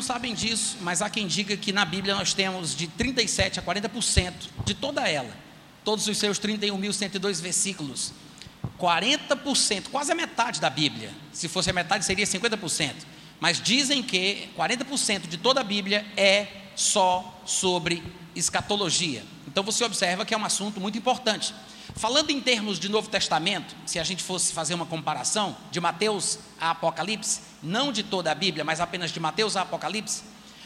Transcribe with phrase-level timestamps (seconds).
[0.00, 3.62] não sabem disso, mas há quem diga que na Bíblia nós temos de 37 a
[3.62, 4.32] 40%
[4.64, 5.30] de toda ela,
[5.84, 8.14] todos os seus 31.102 versículos.
[8.78, 11.12] 40%, quase a metade da Bíblia.
[11.34, 12.94] Se fosse a metade, seria 50%.
[13.38, 18.02] Mas dizem que 40% de toda a Bíblia é só sobre
[18.34, 19.22] escatologia.
[19.46, 21.54] Então você observa que é um assunto muito importante.
[21.94, 26.38] Falando em termos de Novo Testamento, se a gente fosse fazer uma comparação de Mateus
[26.58, 30.22] a Apocalipse, não de toda a Bíblia, mas apenas de Mateus a Apocalipse,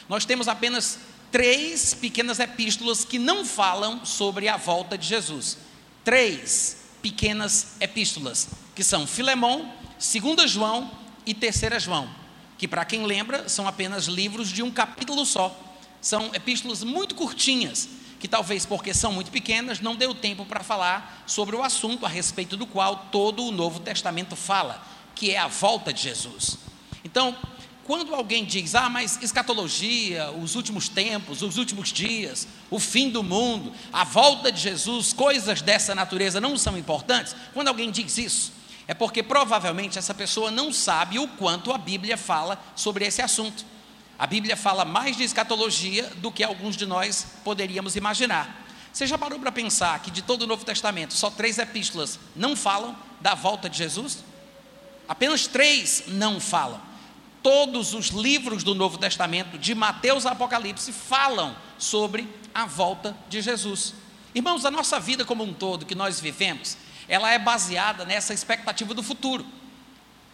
[0.08, 0.98] nós temos apenas
[1.30, 5.58] três pequenas epístolas que não falam sobre a volta de Jesus.
[6.04, 10.90] Três pequenas epístolas, que são Filemão, 2 João
[11.26, 12.08] e 3 João,
[12.56, 15.58] que para quem lembra, são apenas livros de um capítulo só.
[16.00, 17.88] São epístolas muito curtinhas,
[18.20, 22.08] que talvez porque são muito pequenas, não deu tempo para falar sobre o assunto a
[22.08, 24.82] respeito do qual todo o Novo Testamento fala,
[25.14, 26.63] que é a volta de Jesus.
[27.04, 27.36] Então,
[27.84, 33.22] quando alguém diz, ah, mas escatologia, os últimos tempos, os últimos dias, o fim do
[33.22, 38.52] mundo, a volta de Jesus, coisas dessa natureza não são importantes, quando alguém diz isso,
[38.88, 43.64] é porque provavelmente essa pessoa não sabe o quanto a Bíblia fala sobre esse assunto.
[44.18, 48.64] A Bíblia fala mais de escatologia do que alguns de nós poderíamos imaginar.
[48.92, 52.54] Você já parou para pensar que de todo o Novo Testamento, só três epístolas não
[52.54, 54.22] falam da volta de Jesus?
[55.08, 56.80] Apenas três não falam.
[57.44, 63.42] Todos os livros do Novo Testamento, de Mateus a Apocalipse, falam sobre a volta de
[63.42, 63.92] Jesus.
[64.34, 68.94] Irmãos, a nossa vida como um todo que nós vivemos, ela é baseada nessa expectativa
[68.94, 69.44] do futuro.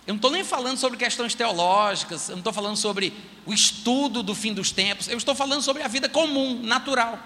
[0.06, 3.12] Eu não estou nem falando sobre questões teológicas, eu não estou falando sobre
[3.44, 7.18] o estudo do fim dos tempos, eu estou falando sobre a vida comum, natural.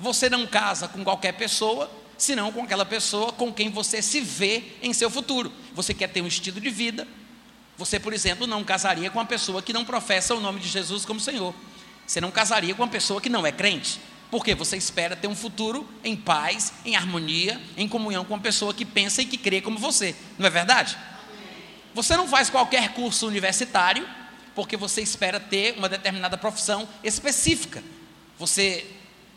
[0.00, 4.64] Você não casa com qualquer pessoa, senão com aquela pessoa com quem você se vê
[4.80, 5.52] em seu futuro.
[5.74, 7.06] Você quer ter um estilo de vida,
[7.78, 11.04] você, por exemplo, não casaria com uma pessoa que não professa o nome de Jesus
[11.04, 11.54] como Senhor.
[12.06, 14.00] Você não casaria com uma pessoa que não é crente.
[14.30, 18.74] Porque você espera ter um futuro em paz, em harmonia, em comunhão com uma pessoa
[18.74, 20.16] que pensa e que crê como você.
[20.38, 20.96] Não é verdade?
[21.94, 24.06] Você não faz qualquer curso universitário
[24.54, 27.82] porque você espera ter uma determinada profissão específica.
[28.38, 28.86] Você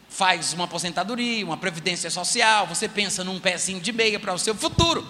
[0.09, 4.55] faz uma aposentadoria, uma previdência social, você pensa num pezinho de meia para o seu
[4.55, 5.05] futuro.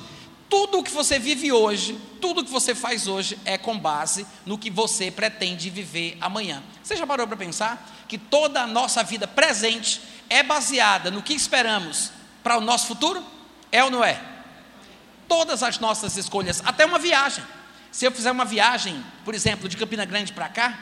[0.49, 4.25] Tudo o que você vive hoje, tudo o que você faz hoje é com base
[4.45, 6.63] no que você pretende viver amanhã.
[6.83, 11.33] Você já parou para pensar que toda a nossa vida presente é baseada no que
[11.33, 12.11] esperamos
[12.43, 13.23] para o nosso futuro?
[13.71, 14.29] É ou não é?
[15.29, 17.43] todas as nossas escolhas, até uma viagem.
[17.91, 20.77] Se eu fizer uma viagem, por exemplo, de Campina Grande para cá,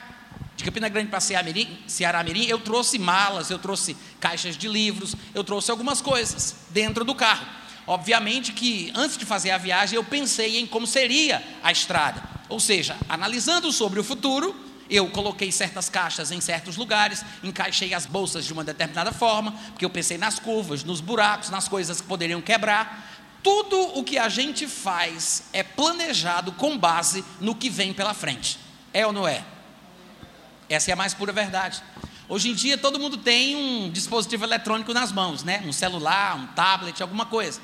[0.55, 5.43] de Campina Grande para Ceará Mirim, eu trouxe malas, eu trouxe caixas de livros, eu
[5.43, 7.45] trouxe algumas coisas dentro do carro.
[7.87, 12.21] Obviamente que antes de fazer a viagem eu pensei em como seria a estrada.
[12.49, 14.55] Ou seja, analisando sobre o futuro,
[14.89, 19.85] eu coloquei certas caixas em certos lugares, encaixei as bolsas de uma determinada forma, porque
[19.85, 23.07] eu pensei nas curvas, nos buracos, nas coisas que poderiam quebrar
[23.47, 28.59] tudo o que a gente faz é planejado com base no que vem pela frente.
[28.93, 29.41] É ou não é?
[30.67, 31.81] Essa é a mais pura verdade.
[32.27, 35.63] Hoje em dia todo mundo tem um dispositivo eletrônico nas mãos, né?
[35.65, 37.61] Um celular, um tablet, alguma coisa.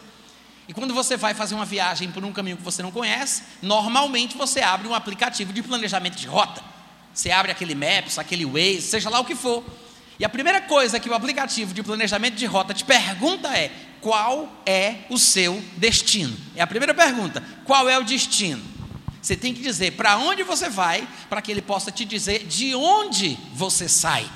[0.67, 4.37] E quando você vai fazer uma viagem por um caminho que você não conhece, normalmente
[4.37, 6.63] você abre um aplicativo de planejamento de rota.
[7.13, 9.63] Você abre aquele Maps, aquele Waze, seja lá o que for.
[10.17, 14.61] E a primeira coisa que o aplicativo de planejamento de rota te pergunta é: qual
[14.65, 16.35] é o seu destino?
[16.55, 17.43] É a primeira pergunta.
[17.65, 18.63] Qual é o destino?
[19.21, 22.75] Você tem que dizer para onde você vai, para que ele possa te dizer de
[22.75, 24.29] onde você sai.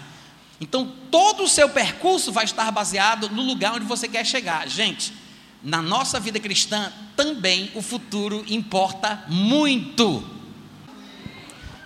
[0.60, 4.68] Então, todo o seu percurso vai estar baseado no lugar onde você quer chegar.
[4.68, 5.14] Gente,
[5.64, 10.24] na nossa vida cristã também o futuro importa muito.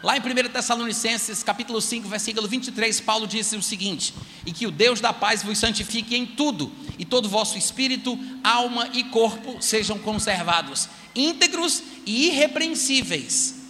[0.03, 4.13] Lá em 1 Tessalonicenses, capítulo 5, versículo 23, Paulo disse o seguinte:
[4.45, 8.89] E que o Deus da paz vos santifique em tudo, e todo vosso espírito, alma
[8.94, 13.62] e corpo sejam conservados, íntegros e irrepreensíveis.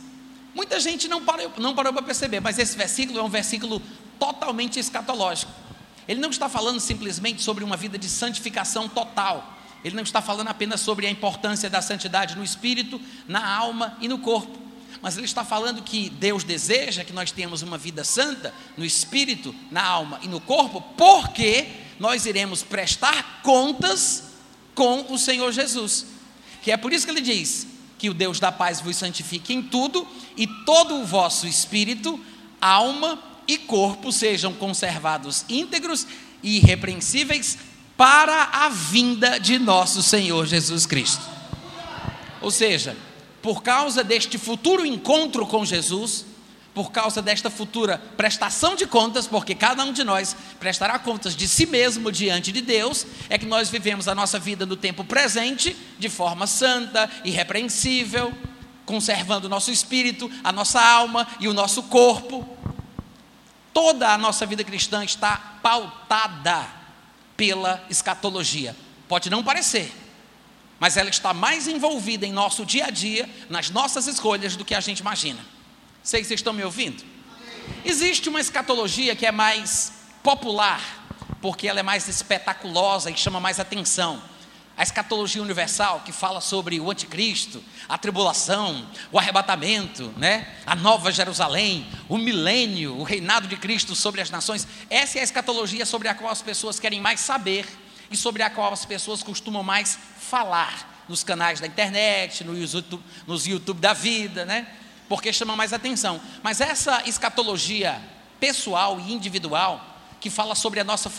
[0.55, 3.81] Muita gente não parou, não parou para perceber, mas esse versículo é um versículo
[4.17, 5.51] totalmente escatológico.
[6.07, 9.60] Ele não está falando simplesmente sobre uma vida de santificação total.
[9.83, 14.07] Ele não está falando apenas sobre a importância da santidade no espírito, na alma e
[14.07, 14.61] no corpo
[15.01, 19.53] mas ele está falando que Deus deseja que nós tenhamos uma vida santa no espírito,
[19.71, 21.67] na alma e no corpo, porque
[21.99, 24.31] nós iremos prestar contas
[24.75, 26.05] com o Senhor Jesus.
[26.61, 27.65] Que é por isso que ele diz
[27.97, 30.07] que o Deus da paz vos santifique em tudo
[30.37, 32.19] e todo o vosso espírito,
[32.59, 36.05] alma e corpo sejam conservados íntegros
[36.43, 37.57] e irrepreensíveis
[38.01, 41.21] para a vinda de nosso Senhor Jesus Cristo.
[42.41, 42.97] Ou seja,
[43.43, 46.25] por causa deste futuro encontro com Jesus,
[46.73, 51.47] por causa desta futura prestação de contas, porque cada um de nós prestará contas de
[51.47, 55.77] si mesmo diante de Deus, é que nós vivemos a nossa vida no tempo presente
[55.99, 58.33] de forma santa, irrepreensível,
[58.83, 62.49] conservando o nosso espírito, a nossa alma e o nosso corpo.
[63.71, 66.80] Toda a nossa vida cristã está pautada
[67.41, 68.75] pela escatologia.
[69.07, 69.91] Pode não parecer,
[70.79, 74.75] mas ela está mais envolvida em nosso dia a dia, nas nossas escolhas, do que
[74.75, 75.43] a gente imagina.
[76.03, 77.03] Sei que vocês estão me ouvindo?
[77.83, 79.91] Existe uma escatologia que é mais
[80.21, 81.03] popular,
[81.41, 84.21] porque ela é mais espetaculosa e chama mais atenção.
[84.77, 90.47] A escatologia universal, que fala sobre o anticristo, a tribulação, o arrebatamento, né?
[90.65, 94.67] a nova Jerusalém, o milênio, o reinado de Cristo sobre as nações.
[94.89, 97.65] Essa é a escatologia sobre a qual as pessoas querem mais saber
[98.09, 103.03] e sobre a qual as pessoas costumam mais falar nos canais da internet, no YouTube,
[103.27, 104.67] nos YouTube da vida, né?
[105.11, 106.21] porque chama mais atenção.
[106.41, 108.01] Mas essa escatologia
[108.39, 109.85] pessoal e individual,
[110.21, 111.09] que fala sobre a nossa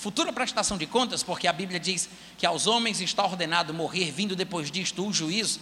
[0.00, 2.08] futura prestação de contas, porque a Bíblia diz
[2.38, 5.60] que aos homens está ordenado morrer, vindo depois disto o juízo,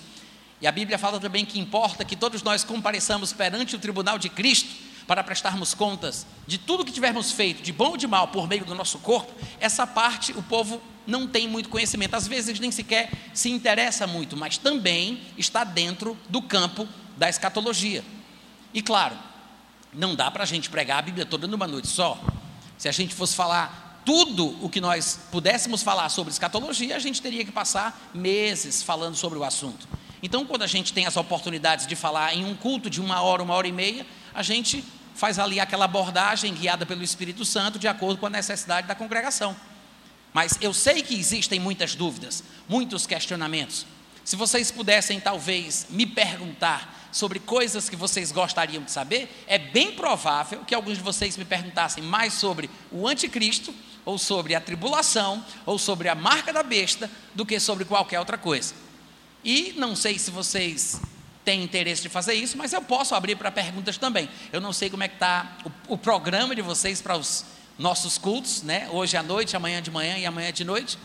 [0.61, 4.29] e a Bíblia fala também que importa que todos nós compareçamos perante o tribunal de
[4.29, 4.69] Cristo
[5.09, 8.65] para prestarmos contas de tudo que tivermos feito, de bom ou de mal, por meio
[8.65, 13.11] do nosso corpo, essa parte o povo não tem muito conhecimento, às vezes nem sequer
[13.35, 16.87] se interessa muito, mas também está dentro do campo
[17.17, 18.05] da escatologia.
[18.73, 19.17] E claro,
[19.93, 22.21] não dá para a gente pregar a Bíblia toda numa noite só.
[22.77, 27.21] Se a gente fosse falar tudo o que nós pudéssemos falar sobre escatologia, a gente
[27.21, 29.87] teria que passar meses falando sobre o assunto.
[30.23, 33.43] Então, quando a gente tem as oportunidades de falar em um culto de uma hora,
[33.43, 34.83] uma hora e meia, a gente
[35.15, 39.55] faz ali aquela abordagem guiada pelo Espírito Santo de acordo com a necessidade da congregação.
[40.33, 43.85] Mas eu sei que existem muitas dúvidas, muitos questionamentos.
[44.25, 49.93] Se vocês pudessem talvez me perguntar sobre coisas que vocês gostariam de saber, é bem
[49.93, 53.75] provável que alguns de vocês me perguntassem mais sobre o anticristo,
[54.05, 58.39] ou sobre a tribulação, ou sobre a marca da besta, do que sobre qualquer outra
[58.39, 58.75] coisa.
[59.45, 61.01] E não sei se vocês
[61.45, 64.29] têm interesse de fazer isso, mas eu posso abrir para perguntas também.
[64.53, 65.59] Eu não sei como é que está
[65.89, 67.45] o, o programa de vocês para os
[67.79, 68.89] nossos cultos, né?
[68.91, 70.99] Hoje à noite, amanhã de manhã e amanhã de noite.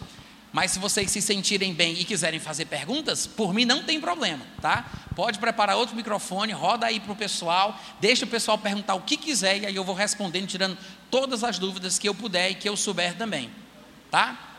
[0.53, 4.45] Mas se vocês se sentirem bem e quiserem fazer perguntas, por mim não tem problema,
[4.61, 4.85] tá?
[5.15, 9.17] Pode preparar outro microfone, roda aí para o pessoal, deixa o pessoal perguntar o que
[9.17, 10.77] quiser e aí eu vou respondendo, tirando
[11.09, 13.50] todas as dúvidas que eu puder e que eu souber também,
[14.11, 14.51] tá?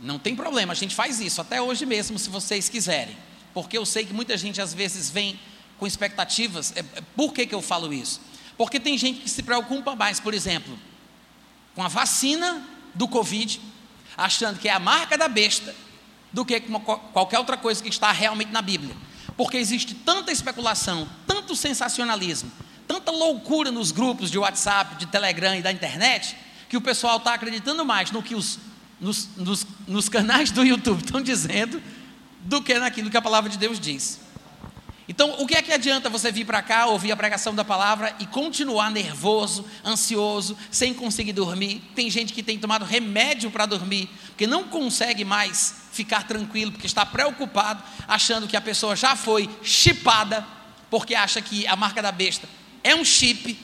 [0.00, 3.18] Não tem problema, a gente faz isso até hoje mesmo, se vocês quiserem,
[3.52, 5.38] porque eu sei que muita gente às vezes vem
[5.76, 6.72] com expectativas.
[6.74, 8.18] É, é, por que, que eu falo isso?
[8.56, 10.78] Porque tem gente que se preocupa mais, por exemplo,
[11.74, 13.60] com a vacina do Covid
[14.16, 15.74] achando que é a marca da besta,
[16.32, 16.60] do que
[17.12, 18.94] qualquer outra coisa que está realmente na Bíblia.
[19.36, 22.50] Porque existe tanta especulação, tanto sensacionalismo,
[22.86, 26.36] tanta loucura nos grupos de WhatsApp, de Telegram e da internet,
[26.68, 28.58] que o pessoal está acreditando mais no que os
[29.02, 31.82] nos, nos, nos canais do YouTube estão dizendo
[32.44, 34.20] do que naquilo que a palavra de Deus diz.
[35.12, 38.16] Então, o que é que adianta você vir para cá, ouvir a pregação da palavra
[38.18, 41.82] e continuar nervoso, ansioso, sem conseguir dormir?
[41.94, 46.86] Tem gente que tem tomado remédio para dormir, porque não consegue mais ficar tranquilo, porque
[46.86, 50.46] está preocupado, achando que a pessoa já foi chipada,
[50.88, 52.48] porque acha que a marca da besta
[52.82, 53.58] é um chip.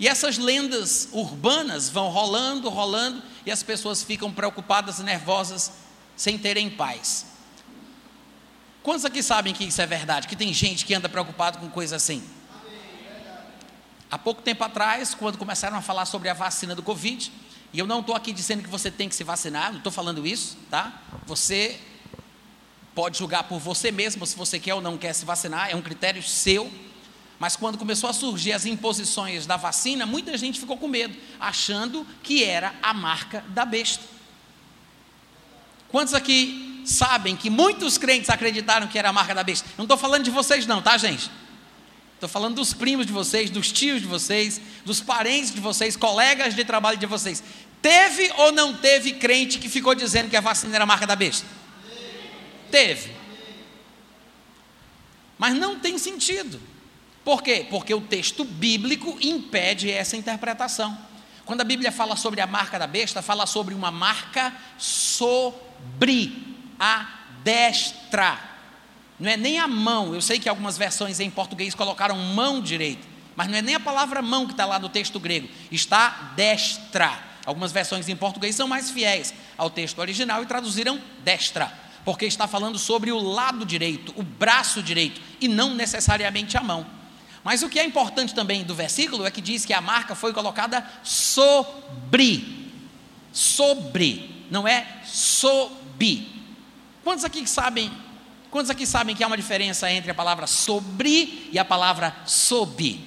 [0.00, 5.72] E essas lendas urbanas vão rolando, rolando, e as pessoas ficam preocupadas nervosas,
[6.16, 7.33] sem terem paz.
[8.84, 10.28] Quantos aqui sabem que isso é verdade?
[10.28, 12.22] Que tem gente que anda preocupado com coisa assim?
[14.10, 17.32] Há pouco tempo atrás, quando começaram a falar sobre a vacina do Covid,
[17.72, 20.26] e eu não estou aqui dizendo que você tem que se vacinar, não estou falando
[20.26, 21.00] isso, tá?
[21.24, 21.80] Você
[22.94, 25.80] pode julgar por você mesmo se você quer ou não quer se vacinar, é um
[25.80, 26.70] critério seu.
[27.38, 32.06] Mas quando começou a surgir as imposições da vacina, muita gente ficou com medo, achando
[32.22, 34.04] que era a marca da besta.
[35.88, 39.68] Quantos aqui sabem que muitos crentes acreditaram que era a marca da besta.
[39.76, 41.30] Não estou falando de vocês, não, tá, gente?
[42.14, 46.54] Estou falando dos primos de vocês, dos tios de vocês, dos parentes de vocês, colegas
[46.54, 47.42] de trabalho de vocês.
[47.82, 51.16] Teve ou não teve crente que ficou dizendo que a vacina era a marca da
[51.16, 51.46] besta?
[52.70, 53.12] Teve.
[55.38, 56.60] Mas não tem sentido.
[57.24, 57.66] Por quê?
[57.68, 60.96] Porque o texto bíblico impede essa interpretação.
[61.44, 66.43] Quando a Bíblia fala sobre a marca da besta, fala sobre uma marca sobre
[66.78, 67.06] a
[67.42, 68.38] destra.
[69.18, 70.14] Não é nem a mão.
[70.14, 73.80] Eu sei que algumas versões em português colocaram mão direita, mas não é nem a
[73.80, 75.48] palavra mão que está lá no texto grego.
[75.70, 77.18] Está destra.
[77.46, 81.72] Algumas versões em português são mais fiéis ao texto original e traduziram destra,
[82.04, 86.86] porque está falando sobre o lado direito, o braço direito, e não necessariamente a mão.
[87.42, 90.32] Mas o que é importante também do versículo é que diz que a marca foi
[90.32, 92.70] colocada sobre.
[93.30, 96.33] Sobre, não é sob.
[97.04, 97.92] Quantos aqui sabem?
[98.50, 102.98] Quantos aqui sabem que há uma diferença entre a palavra sobre e a palavra sob?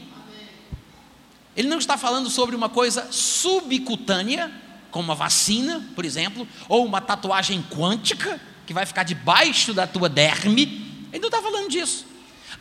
[1.55, 4.51] Ele não está falando sobre uma coisa subcutânea,
[4.91, 10.07] como uma vacina, por exemplo, ou uma tatuagem quântica que vai ficar debaixo da tua
[10.07, 11.07] derme.
[11.11, 12.05] Ele não está falando disso.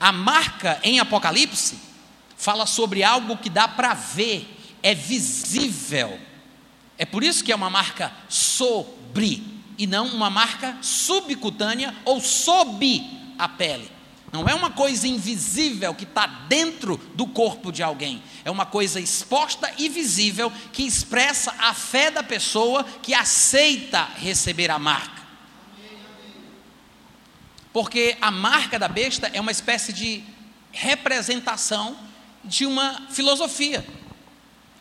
[0.01, 1.79] A marca em Apocalipse
[2.35, 4.49] fala sobre algo que dá para ver,
[4.83, 6.19] é visível.
[6.97, 13.03] É por isso que é uma marca sobre e não uma marca subcutânea ou sob
[13.39, 13.91] a pele.
[14.33, 18.23] Não é uma coisa invisível que está dentro do corpo de alguém.
[18.45, 24.71] É uma coisa exposta e visível que expressa a fé da pessoa que aceita receber
[24.71, 25.23] a marca.
[27.73, 30.25] Porque a marca da besta é uma espécie de
[30.73, 31.97] representação
[32.45, 33.87] de uma filosofia.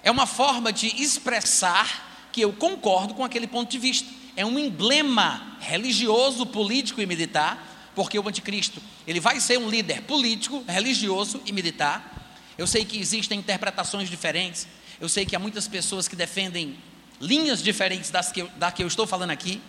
[0.03, 4.09] É uma forma de expressar que eu concordo com aquele ponto de vista.
[4.35, 10.01] É um emblema religioso, político e militar porque o anticristo, ele vai ser um líder
[10.01, 12.35] político, religioso e militar.
[12.57, 14.67] Eu sei que existem interpretações diferentes.
[14.99, 16.77] Eu sei que há muitas pessoas que defendem
[17.19, 19.61] linhas diferentes das que da que eu estou falando aqui.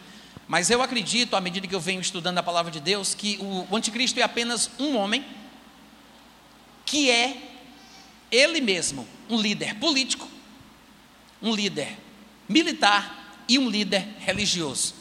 [0.49, 3.75] Mas eu acredito, à medida que eu venho estudando a palavra de Deus, que o
[3.75, 5.25] anticristo é apenas um homem
[6.85, 7.37] que é
[8.31, 10.29] ele mesmo um líder político,
[11.43, 11.97] um líder
[12.49, 13.16] militar
[13.49, 14.95] e um líder religioso.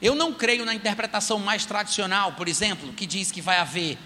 [0.00, 3.98] Eu não creio na interpretação mais tradicional, por exemplo, que diz que vai haver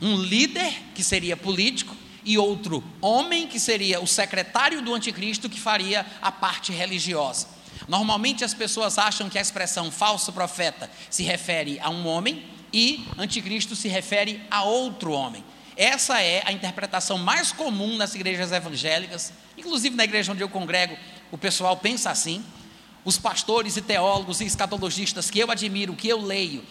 [0.00, 5.58] um líder, que seria político, e outro homem, que seria o secretário do anticristo, que
[5.58, 7.48] faria a parte religiosa.
[7.88, 13.06] Normalmente as pessoas acham que a expressão falso profeta se refere a um homem e
[13.16, 15.42] anticristo se refere a outro homem.
[15.74, 20.98] Essa é a interpretação mais comum nas igrejas evangélicas, inclusive na igreja onde eu congrego,
[21.30, 22.44] o pessoal pensa assim
[23.08, 26.62] os pastores e teólogos e escatologistas que eu admiro, que eu leio,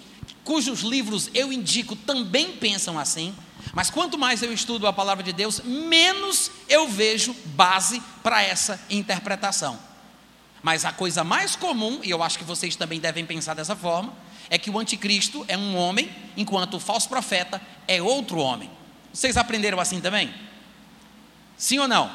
[0.44, 3.36] cujos livros eu indico também pensam assim,
[3.74, 8.80] mas quanto mais eu estudo a palavra de Deus, menos eu vejo base para essa
[8.88, 9.80] interpretação.
[10.62, 14.14] Mas a coisa mais comum, e eu acho que vocês também devem pensar dessa forma,
[14.48, 18.70] é que o anticristo é um homem, enquanto o falso profeta é outro homem.
[19.12, 20.32] Vocês aprenderam assim também?
[21.58, 22.12] Sim ou não?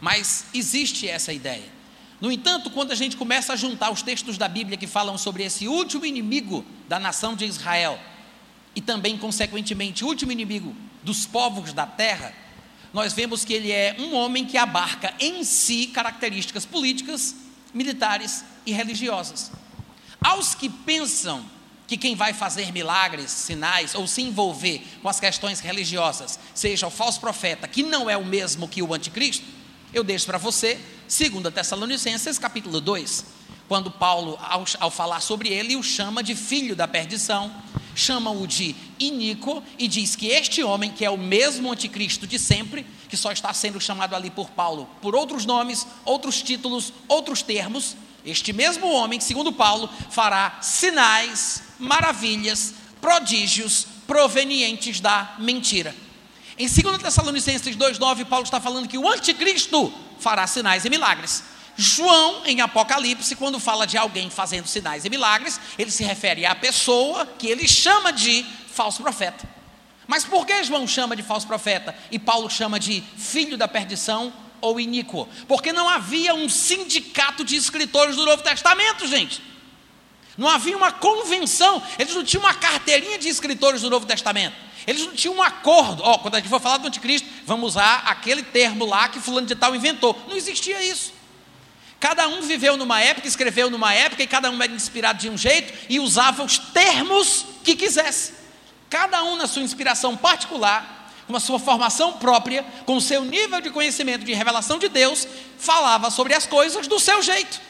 [0.00, 1.78] Mas existe essa ideia.
[2.20, 5.42] No entanto, quando a gente começa a juntar os textos da Bíblia que falam sobre
[5.42, 7.98] esse último inimigo da nação de Israel,
[8.74, 12.34] e também, consequentemente, último inimigo dos povos da terra,
[12.92, 17.34] nós vemos que ele é um homem que abarca em si características políticas,
[17.72, 19.50] militares e religiosas.
[20.20, 21.44] Aos que pensam
[21.86, 26.90] que quem vai fazer milagres, sinais ou se envolver com as questões religiosas seja o
[26.90, 29.46] falso profeta, que não é o mesmo que o anticristo,
[29.92, 30.78] eu deixo para você
[31.10, 33.24] 2 Tessalonicenses capítulo 2,
[33.66, 37.52] quando Paulo, ao, ao, falar sobre ele, o chama de filho da perdição,
[37.96, 42.86] chama-o de iníquo e diz que este homem, que é o mesmo anticristo de sempre,
[43.08, 47.96] que só está sendo chamado ali por Paulo por outros nomes, outros títulos, outros termos,
[48.24, 55.92] este mesmo homem, segundo Paulo, fará sinais, maravilhas, prodígios provenientes da mentira.
[56.56, 61.42] Em 2 Tessalonicenses 2,9, Paulo está falando que o anticristo fará sinais e milagres.
[61.76, 66.54] João, em Apocalipse, quando fala de alguém fazendo sinais e milagres, ele se refere à
[66.54, 69.48] pessoa que ele chama de falso profeta.
[70.06, 74.32] Mas por que João chama de falso profeta e Paulo chama de filho da perdição
[74.60, 75.28] ou iníquo?
[75.46, 79.40] Porque não havia um sindicato de escritores do Novo Testamento, gente.
[80.36, 84.56] Não havia uma convenção, eles não tinham uma carteirinha de escritores do Novo Testamento.
[84.86, 86.02] Eles não tinham um acordo.
[86.02, 89.20] Ó, oh, quando a gente for falar do anticristo, vamos usar aquele termo lá que
[89.20, 90.18] fulano de tal inventou.
[90.28, 91.12] Não existia isso.
[92.00, 95.36] Cada um viveu numa época, escreveu numa época, e cada um era inspirado de um
[95.36, 98.32] jeito e usava os termos que quisesse.
[98.88, 103.60] Cada um na sua inspiração particular, com a sua formação própria, com o seu nível
[103.60, 107.60] de conhecimento de revelação de Deus, falava sobre as coisas do seu jeito.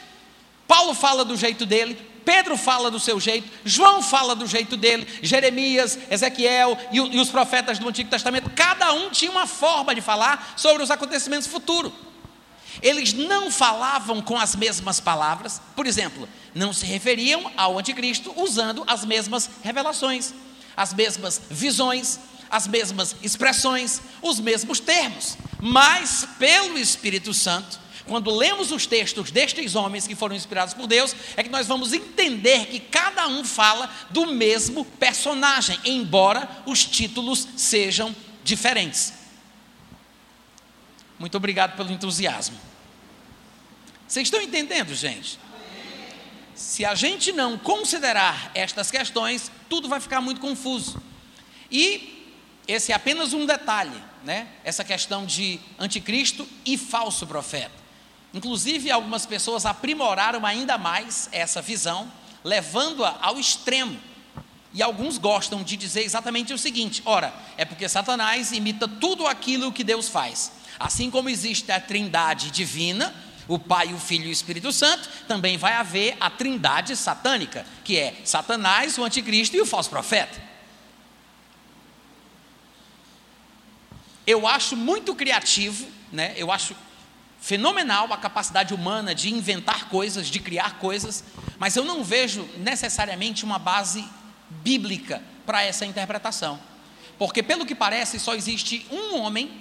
[0.65, 5.07] Paulo fala do jeito dele, Pedro fala do seu jeito, João fala do jeito dele,
[5.21, 10.01] Jeremias, Ezequiel e, e, os profetas do Antigo Testamento, cada um tinha uma forma de
[10.01, 11.91] falar sobre os acontecimentos futuros.
[12.81, 18.83] Eles não falavam com as mesmas palavras, por exemplo, não se referiam ao Anticristo usando
[18.87, 20.33] as mesmas revelações,
[20.75, 27.79] as mesmas visões, as mesmas expressões, os mesmos termos, mas pelo Espírito Santo
[28.11, 31.93] quando lemos os textos destes homens que foram inspirados por Deus, é que nós vamos
[31.93, 38.13] entender que cada um fala do mesmo personagem, embora os títulos sejam
[38.43, 39.13] diferentes.
[41.17, 42.59] Muito obrigado pelo entusiasmo.
[44.05, 45.39] Vocês estão entendendo, gente?
[46.53, 51.01] Se a gente não considerar estas questões, tudo vai ficar muito confuso.
[51.71, 52.27] E
[52.67, 54.49] esse é apenas um detalhe, né?
[54.65, 57.80] Essa questão de anticristo e falso profeta.
[58.33, 62.11] Inclusive, algumas pessoas aprimoraram ainda mais essa visão,
[62.43, 63.99] levando-a ao extremo.
[64.73, 69.71] E alguns gostam de dizer exatamente o seguinte: ora, é porque Satanás imita tudo aquilo
[69.71, 70.51] que Deus faz.
[70.79, 73.13] Assim como existe a trindade divina,
[73.47, 77.97] o Pai, o Filho e o Espírito Santo, também vai haver a trindade satânica, que
[77.97, 80.41] é Satanás, o anticristo e o falso profeta.
[84.25, 86.33] Eu acho muito criativo, né?
[86.37, 86.75] eu acho
[87.41, 91.23] fenomenal a capacidade humana de inventar coisas, de criar coisas,
[91.57, 94.07] mas eu não vejo necessariamente uma base
[94.47, 96.59] bíblica para essa interpretação.
[97.17, 99.51] Porque, pelo que parece, só existe um homem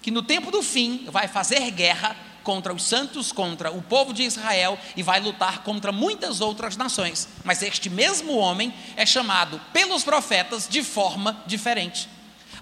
[0.00, 4.22] que no tempo do fim vai fazer guerra contra os santos, contra o povo de
[4.22, 7.28] Israel e vai lutar contra muitas outras nações.
[7.44, 12.08] Mas este mesmo homem é chamado pelos profetas de forma diferente.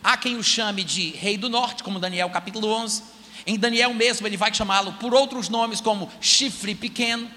[0.03, 3.16] Há quem o chame de Rei do Norte, como Daniel capítulo 11.
[3.47, 7.31] Em Daniel mesmo, ele vai chamá-lo por outros nomes, como Chifre Pequeno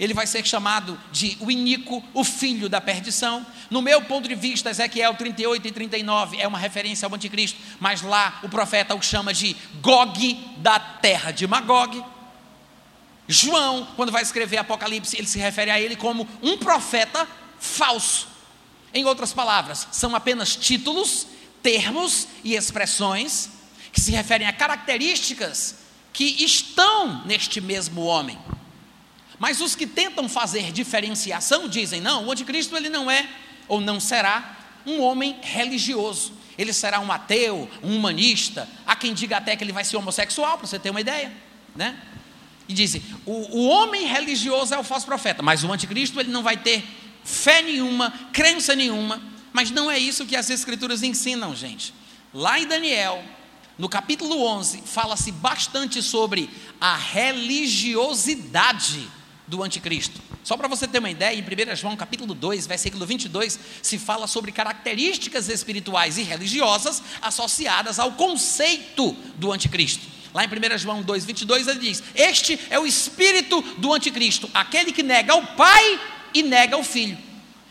[0.00, 3.44] ele vai ser chamado de o iníquo, o filho da perdição.
[3.68, 8.00] No meu ponto de vista, Ezequiel 38 e 39 é uma referência ao anticristo, mas
[8.00, 12.02] lá o profeta o chama de Gog da terra de Magog.
[13.28, 18.26] João, quando vai escrever Apocalipse, ele se refere a ele como um profeta falso.
[18.94, 21.26] Em outras palavras, são apenas títulos,
[21.62, 23.50] termos e expressões
[23.92, 25.76] que se referem a características
[26.12, 28.38] que estão neste mesmo homem.
[29.38, 33.28] Mas os que tentam fazer diferenciação dizem: não, o anticristo ele não é
[33.66, 36.32] ou não será um homem religioso.
[36.58, 38.68] Ele será um ateu, um humanista.
[38.86, 41.32] Há quem diga até que ele vai ser homossexual, para você ter uma ideia,
[41.74, 41.98] né?
[42.68, 46.42] E dizem: o, o homem religioso é o falso profeta, mas o anticristo ele não
[46.42, 46.84] vai ter
[47.24, 49.22] fé nenhuma, crença nenhuma.
[49.52, 51.94] Mas não é isso que as escrituras ensinam, gente.
[52.32, 53.24] Lá em Daniel,
[53.80, 59.08] no capítulo 11, fala-se bastante sobre a religiosidade
[59.46, 60.20] do anticristo.
[60.44, 64.26] Só para você ter uma ideia, em 1 João capítulo 2, versículo 22, se fala
[64.26, 70.06] sobre características espirituais e religiosas associadas ao conceito do anticristo.
[70.34, 74.92] Lá em 1 João 2, 22, ele diz: Este é o espírito do anticristo, aquele
[74.92, 75.98] que nega o Pai
[76.34, 77.29] e nega o Filho.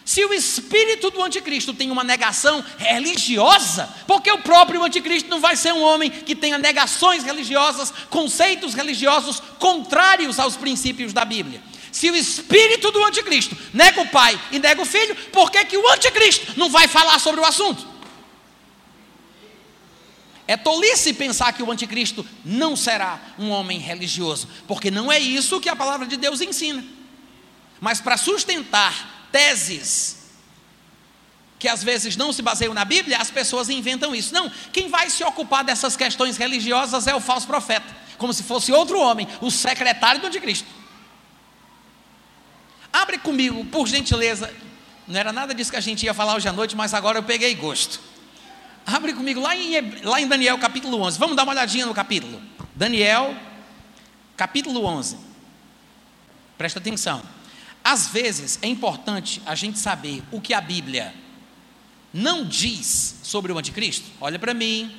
[0.10, 5.56] Se o espírito do anticristo tem uma negação religiosa, porque o próprio anticristo não vai
[5.56, 11.62] ser um homem que tenha negações religiosas, conceitos religiosos contrários aos princípios da Bíblia.
[11.91, 15.78] Se o espírito do anticristo nega o pai e nega o filho, por que, que
[15.78, 17.88] o anticristo não vai falar sobre o assunto?
[20.48, 25.62] É tolice pensar que o anticristo não será um homem religioso, porque não é isso
[25.62, 26.84] que a palavra de Deus ensina.
[27.80, 30.20] Mas para sustentar teses
[31.60, 34.34] que às vezes não se baseiam na Bíblia, as pessoas inventam isso.
[34.34, 37.86] Não, quem vai se ocupar dessas questões religiosas é o falso profeta,
[38.18, 40.68] como se fosse outro homem, o secretário do anticristo.
[42.92, 44.52] Abre comigo, por gentileza.
[45.06, 47.24] Não era nada disso que a gente ia falar hoje à noite, mas agora eu
[47.24, 48.00] peguei gosto.
[48.86, 51.20] Abre comigo lá em, lá em Daniel capítulo 11.
[51.20, 52.42] Vamos dar uma olhadinha no capítulo.
[52.74, 53.36] Daniel,
[54.38, 55.18] capítulo 11.
[56.58, 57.22] Presta atenção.
[57.89, 61.12] Às vezes é importante a gente saber o que a Bíblia
[62.13, 64.06] não diz sobre o anticristo.
[64.21, 64.95] Olha para mim,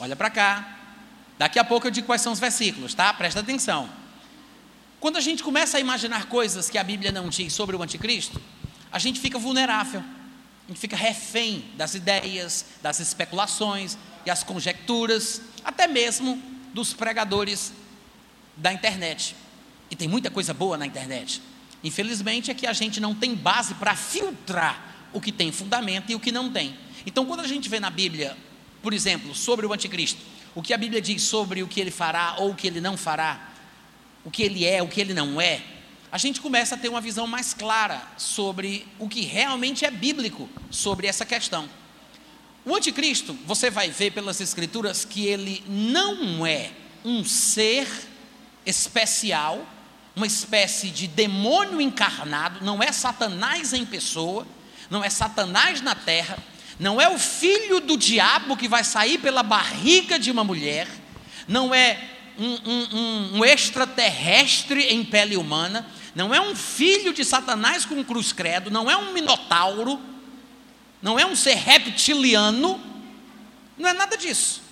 [0.00, 0.78] olha para cá.
[1.38, 3.14] Daqui a pouco eu digo quais são os versículos, tá?
[3.14, 3.88] Presta atenção.
[4.98, 8.42] Quando a gente começa a imaginar coisas que a Bíblia não diz sobre o anticristo,
[8.90, 10.00] a gente fica vulnerável.
[10.00, 16.42] A gente fica refém das ideias, das especulações e as conjecturas, até mesmo
[16.72, 17.72] dos pregadores
[18.56, 19.36] da internet.
[19.88, 21.40] E tem muita coisa boa na internet.
[21.84, 26.14] Infelizmente é que a gente não tem base para filtrar o que tem fundamento e
[26.14, 26.76] o que não tem.
[27.04, 28.36] Então, quando a gente vê na Bíblia,
[28.82, 30.20] por exemplo, sobre o anticristo,
[30.54, 32.96] o que a Bíblia diz sobre o que ele fará ou o que ele não
[32.96, 33.50] fará,
[34.24, 35.62] o que ele é, o que ele não é,
[36.10, 40.48] a gente começa a ter uma visão mais clara sobre o que realmente é bíblico
[40.70, 41.68] sobre essa questão.
[42.64, 46.70] O anticristo, você vai ver pelas escrituras que ele não é
[47.04, 47.86] um ser
[48.64, 49.66] especial
[50.14, 54.46] uma espécie de demônio encarnado, não é Satanás em pessoa,
[54.88, 56.38] não é Satanás na terra,
[56.78, 60.88] não é o filho do diabo que vai sair pela barriga de uma mulher,
[61.48, 61.98] não é
[62.38, 68.32] um, um, um, extraterrestre em pele humana, não é um filho de Satanás com cruz
[68.32, 70.00] credo, não é um minotauro,
[71.04, 72.80] não é um ser reptiliano.
[73.76, 74.62] Não é nada disso.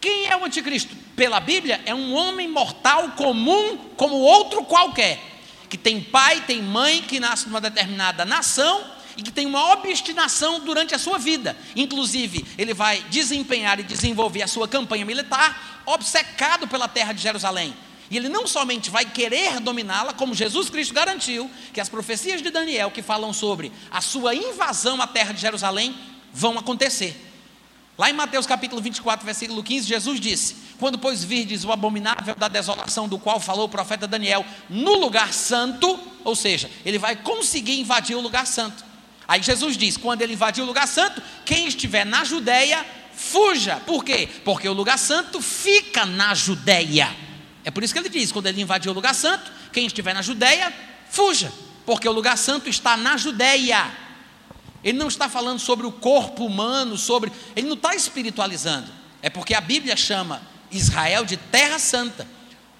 [0.00, 0.96] Quem é o anticristo?
[1.20, 5.22] Pela Bíblia, é um homem mortal comum como outro qualquer,
[5.68, 8.82] que tem pai, tem mãe, que nasce numa determinada nação
[9.18, 11.54] e que tem uma obstinação durante a sua vida.
[11.76, 17.76] Inclusive, ele vai desempenhar e desenvolver a sua campanha militar, obcecado pela terra de Jerusalém.
[18.10, 22.48] E ele não somente vai querer dominá-la, como Jesus Cristo garantiu, que as profecias de
[22.48, 25.94] Daniel que falam sobre a sua invasão à terra de Jerusalém
[26.32, 27.29] vão acontecer.
[27.98, 32.48] Lá em Mateus capítulo 24, versículo 15, Jesus disse: Quando, pois, virdes o abominável da
[32.48, 37.78] desolação do qual falou o profeta Daniel no lugar santo, ou seja, ele vai conseguir
[37.78, 38.84] invadir o lugar santo.
[39.28, 43.76] Aí Jesus diz: quando ele invadir o lugar santo, quem estiver na Judéia, fuja.
[43.86, 44.28] Por quê?
[44.44, 47.14] Porque o lugar santo fica na Judéia.
[47.64, 50.22] É por isso que ele diz: quando ele invadiu o lugar santo, quem estiver na
[50.22, 50.72] Judéia,
[51.08, 51.52] fuja,
[51.84, 53.90] porque o lugar santo está na Judéia.
[54.82, 57.32] Ele não está falando sobre o corpo humano, sobre.
[57.54, 58.90] Ele não está espiritualizando.
[59.22, 60.40] É porque a Bíblia chama
[60.70, 62.26] Israel de terra santa.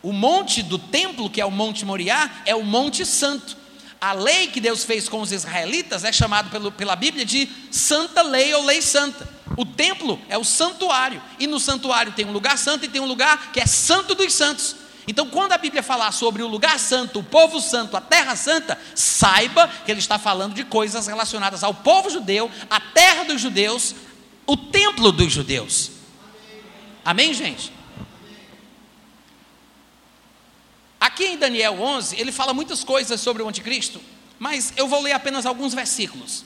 [0.03, 3.57] O monte do templo, que é o Monte Moriá, é o Monte Santo.
[4.01, 8.55] A lei que Deus fez com os israelitas é chamada pela Bíblia de santa lei
[8.55, 9.29] ou lei santa.
[9.59, 13.07] O templo é o santuário, e no santuário tem um lugar santo e tem um
[13.07, 14.77] lugar que é santo dos santos.
[15.11, 18.79] Então, quando a Bíblia falar sobre o lugar santo, o povo santo, a terra santa,
[18.95, 23.93] saiba que ele está falando de coisas relacionadas ao povo judeu, a terra dos judeus,
[24.47, 25.91] o templo dos judeus.
[27.05, 27.73] Amém, gente?
[31.01, 34.01] Aqui em Daniel 11, ele fala muitas coisas sobre o anticristo,
[34.39, 36.45] mas eu vou ler apenas alguns versículos,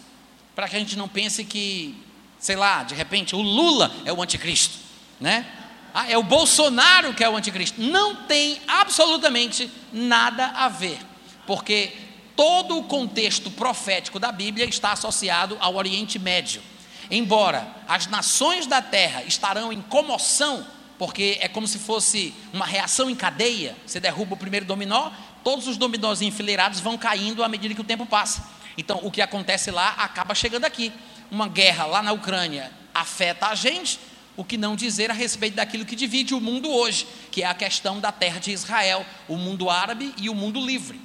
[0.55, 2.03] para que a gente não pense que
[2.39, 4.79] sei lá, de repente o Lula é o anticristo,
[5.21, 5.64] né?
[5.97, 7.81] Ah, é o Bolsonaro que é o anticristo.
[7.81, 10.99] Não tem absolutamente nada a ver,
[11.47, 11.93] porque
[12.35, 16.61] todo o contexto profético da Bíblia está associado ao Oriente Médio.
[17.09, 20.67] Embora as nações da terra estarão em comoção,
[20.99, 25.13] porque é como se fosse uma reação em cadeia, você derruba o primeiro dominó,
[25.45, 28.43] todos os dominós enfileirados vão caindo à medida que o tempo passa.
[28.77, 30.93] Então, o que acontece lá acaba chegando aqui
[31.31, 33.99] uma guerra lá na Ucrânia afeta a gente,
[34.37, 37.55] o que não dizer a respeito daquilo que divide o mundo hoje, que é a
[37.55, 41.01] questão da terra de Israel, o mundo árabe e o mundo livre.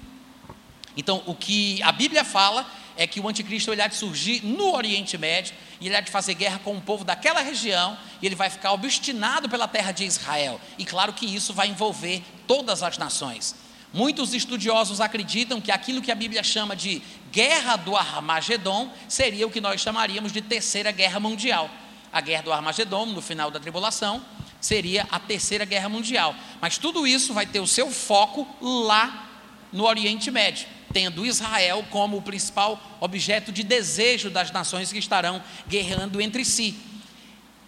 [0.98, 4.74] Então, o que a Bíblia fala é que o anticristo ele há de surgir no
[4.74, 8.36] Oriente Médio, e ele há de fazer guerra com o povo daquela região, e ele
[8.36, 10.60] vai ficar obstinado pela terra de Israel.
[10.78, 13.56] E claro que isso vai envolver todas as nações.
[13.94, 19.52] Muitos estudiosos acreditam que aquilo que a Bíblia chama de guerra do Armagedon seria o
[19.52, 21.70] que nós chamaríamos de terceira guerra mundial.
[22.12, 24.24] A guerra do Armagedon, no final da tribulação,
[24.60, 26.36] seria a terceira guerra mundial.
[26.62, 29.28] Mas tudo isso vai ter o seu foco lá
[29.72, 35.42] no Oriente Médio, tendo Israel como o principal objeto de desejo das nações que estarão
[35.68, 36.76] guerreando entre si.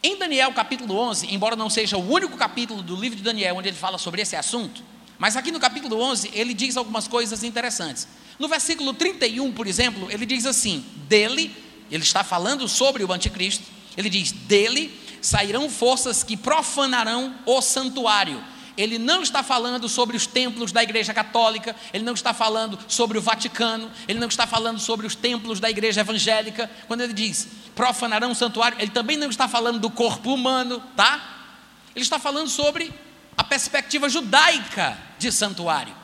[0.04, 3.67] Em Daniel capítulo 11, embora não seja o único capítulo do livro de Daniel onde
[3.67, 4.84] ele fala sobre esse assunto,
[5.19, 8.08] mas aqui no capítulo 11, ele diz algumas coisas interessantes.
[8.39, 11.56] No versículo 31, por exemplo, ele diz assim: dele,
[11.91, 13.63] ele está falando sobre o anticristo,
[13.97, 18.43] ele diz: dele sairão forças que profanarão o santuário.
[18.77, 23.17] Ele não está falando sobre os templos da Igreja Católica, ele não está falando sobre
[23.17, 26.71] o Vaticano, ele não está falando sobre os templos da Igreja Evangélica.
[26.88, 31.47] Quando ele diz profanarão o santuário, ele também não está falando do corpo humano, tá?
[31.95, 32.93] Ele está falando sobre
[33.38, 35.95] a perspectiva judaica de santuário.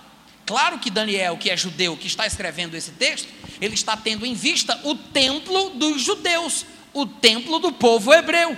[0.46, 3.28] Claro que Daniel, que é judeu, que está escrevendo esse texto,
[3.60, 6.66] ele está tendo em vista o templo dos judeus,
[7.02, 8.58] o templo do povo hebreu.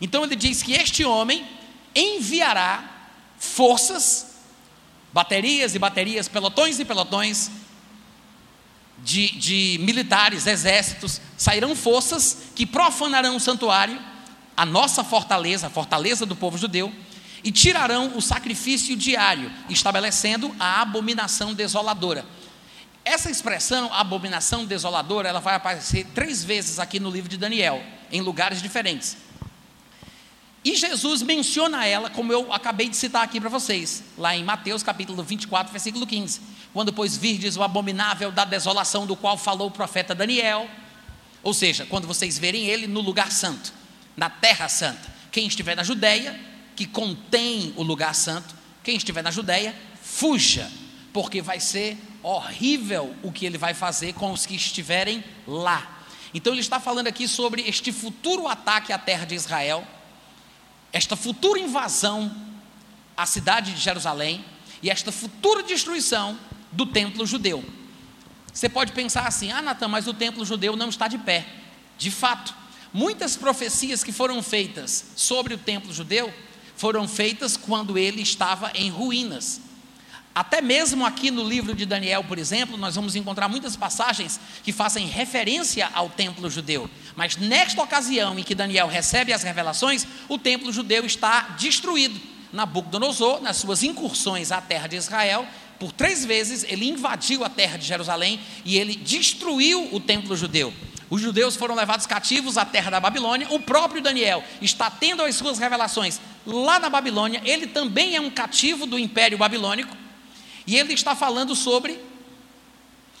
[0.00, 1.46] Então ele diz que este homem
[1.94, 2.82] enviará
[3.38, 4.38] forças,
[5.12, 7.50] baterias e baterias, pelotões e pelotões
[8.98, 14.00] de, de militares, exércitos, sairão forças que profanarão o santuário,
[14.56, 16.92] a nossa fortaleza, a fortaleza do povo judeu,
[17.44, 22.24] e tirarão o sacrifício diário, estabelecendo a abominação desoladora.
[23.04, 28.20] Essa expressão, abominação desoladora, ela vai aparecer três vezes aqui no livro de Daniel, em
[28.20, 29.16] lugares diferentes.
[30.64, 34.84] E Jesus menciona ela, como eu acabei de citar aqui para vocês, lá em Mateus
[34.84, 36.40] capítulo 24, versículo 15.
[36.72, 40.68] Quando, pois, virdes o abominável da desolação do qual falou o profeta Daniel,
[41.42, 43.72] ou seja, quando vocês verem ele no lugar santo,
[44.16, 46.38] na terra santa, quem estiver na Judéia,
[46.76, 50.70] que contém o lugar santo, quem estiver na Judéia, fuja,
[51.12, 56.00] porque vai ser horrível o que ele vai fazer com os que estiverem lá.
[56.34, 59.86] Então ele está falando aqui sobre este futuro ataque à terra de Israel,
[60.92, 62.34] esta futura invasão
[63.16, 64.44] à cidade de Jerusalém
[64.82, 66.38] e esta futura destruição
[66.70, 67.64] do templo judeu.
[68.52, 71.46] Você pode pensar assim: ah, Natan, mas o templo judeu não está de pé.
[71.98, 72.54] De fato,
[72.92, 76.32] Muitas profecias que foram feitas sobre o templo judeu
[76.76, 79.62] foram feitas quando ele estava em ruínas.
[80.34, 84.72] Até mesmo aqui no livro de Daniel, por exemplo, nós vamos encontrar muitas passagens que
[84.72, 86.88] fazem referência ao templo judeu.
[87.14, 92.18] Mas nesta ocasião em que Daniel recebe as revelações, o templo judeu está destruído.
[92.50, 95.46] Nabucodonosor, nas suas incursões à terra de Israel,
[95.78, 100.72] por três vezes ele invadiu a terra de Jerusalém e ele destruiu o templo judeu.
[101.10, 103.46] Os judeus foram levados cativos à terra da Babilônia.
[103.50, 107.42] O próprio Daniel está tendo as suas revelações lá na Babilônia.
[107.44, 110.01] Ele também é um cativo do Império Babilônico.
[110.66, 112.00] E ele está falando sobre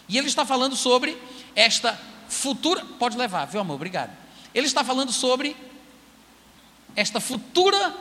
[0.08, 1.16] e ele está falando sobre
[1.56, 3.76] esta futura, pode levar, viu amor?
[3.76, 4.10] Obrigado.
[4.54, 5.56] Ele está falando sobre
[6.94, 7.94] esta futura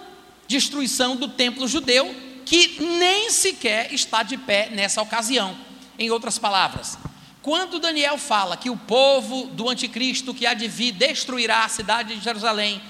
[0.48, 2.14] destruição do templo judeu
[2.46, 5.56] que nem sequer está de pé nessa ocasião.
[5.98, 6.98] Em outras palavras,
[7.42, 12.16] quando Daniel fala que o povo do anticristo que há de vir destruirá a cidade
[12.16, 12.82] de Jerusalém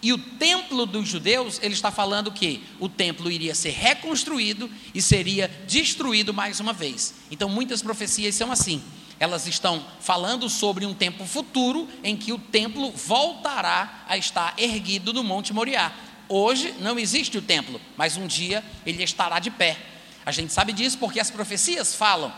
[0.00, 5.02] e o templo dos judeus, ele está falando que o templo iria ser reconstruído e
[5.02, 7.14] seria destruído mais uma vez.
[7.30, 8.80] Então, muitas profecias são assim.
[9.18, 15.12] Elas estão falando sobre um tempo futuro em que o templo voltará a estar erguido
[15.12, 15.92] no Monte Moriá.
[16.28, 19.76] Hoje não existe o templo, mas um dia ele estará de pé.
[20.24, 22.32] A gente sabe disso porque as profecias falam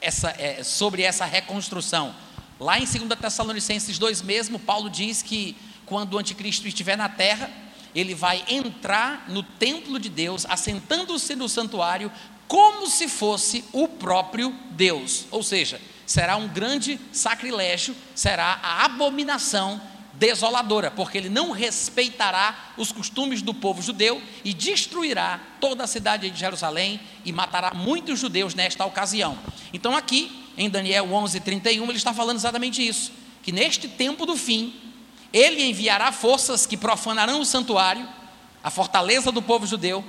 [0.00, 2.12] essa, é, sobre essa reconstrução.
[2.58, 7.50] Lá em 2 Tessalonicenses 2 mesmo, Paulo diz que quando o anticristo estiver na terra,
[7.94, 12.10] ele vai entrar no templo de Deus, assentando-se no santuário,
[12.48, 15.26] como se fosse o próprio Deus.
[15.30, 19.80] Ou seja, será um grande sacrilégio, será a abominação
[20.14, 26.30] desoladora, porque ele não respeitará os costumes do povo judeu e destruirá toda a cidade
[26.30, 29.38] de Jerusalém e matará muitos judeus nesta ocasião.
[29.72, 34.74] Então, aqui em Daniel 11:31, ele está falando exatamente isso: que neste tempo do fim,
[35.34, 38.08] ele enviará forças que profanarão o santuário,
[38.62, 40.04] a fortaleza do povo judeu,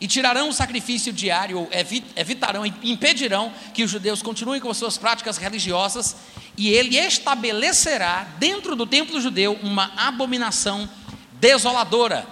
[0.00, 1.68] e tirarão o sacrifício diário, ou
[2.14, 6.14] evitarão, impedirão que os judeus continuem com suas práticas religiosas,
[6.56, 10.88] e ele estabelecerá dentro do templo judeu uma abominação
[11.32, 12.24] desoladora.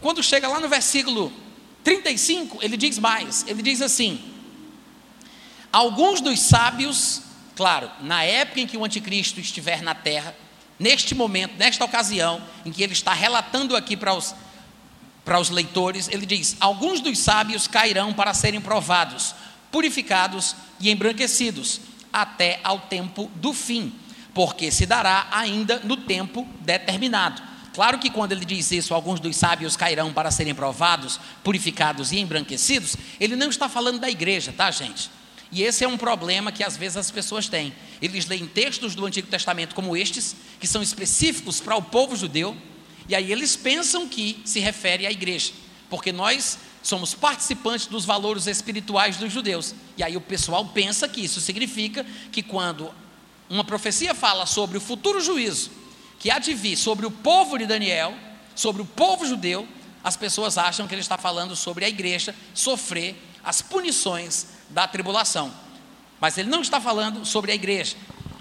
[0.00, 1.32] Quando chega lá no versículo
[1.82, 4.22] 35, ele diz mais: ele diz assim:
[5.72, 7.22] Alguns dos sábios,
[7.56, 10.32] claro, na época em que o anticristo estiver na terra,
[10.78, 14.34] neste momento, nesta ocasião, em que ele está relatando aqui para os
[15.28, 19.34] para os leitores, ele diz: Alguns dos sábios cairão para serem provados,
[19.70, 23.92] purificados e embranquecidos, até ao tempo do fim,
[24.32, 27.42] porque se dará ainda no tempo determinado.
[27.74, 32.18] Claro que quando ele diz isso, alguns dos sábios cairão para serem provados, purificados e
[32.18, 35.10] embranquecidos, ele não está falando da igreja, tá, gente?
[35.50, 37.72] E esse é um problema que às vezes as pessoas têm.
[38.02, 42.56] Eles leem textos do Antigo Testamento como estes, que são específicos para o povo judeu,
[43.08, 45.52] e aí eles pensam que se refere à igreja,
[45.88, 49.74] porque nós somos participantes dos valores espirituais dos judeus.
[49.96, 52.92] E aí o pessoal pensa que isso significa que quando
[53.48, 55.70] uma profecia fala sobre o futuro juízo
[56.18, 58.14] que há de vir sobre o povo de Daniel,
[58.54, 59.66] sobre o povo judeu,
[60.02, 65.52] as pessoas acham que ele está falando sobre a igreja sofrer as punições da tribulação.
[66.20, 67.96] Mas ele não está falando sobre a igreja,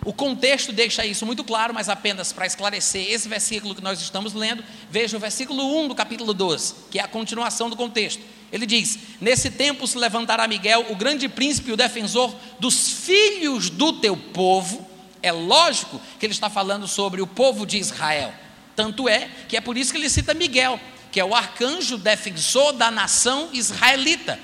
[0.08, 4.34] o contexto deixa isso muito claro, mas apenas para esclarecer esse versículo que nós estamos
[4.34, 8.24] lendo, veja o versículo 1 do capítulo 12, que é a continuação do contexto.
[8.50, 13.70] Ele diz: Nesse tempo se levantará Miguel, o grande príncipe e o defensor dos filhos
[13.70, 14.88] do teu povo.
[15.22, 18.34] É lógico que ele está falando sobre o povo de Israel.
[18.78, 20.80] Tanto é que é por isso que ele cita Miguel,
[21.12, 24.40] que é o arcanjo defensor da nação israelita.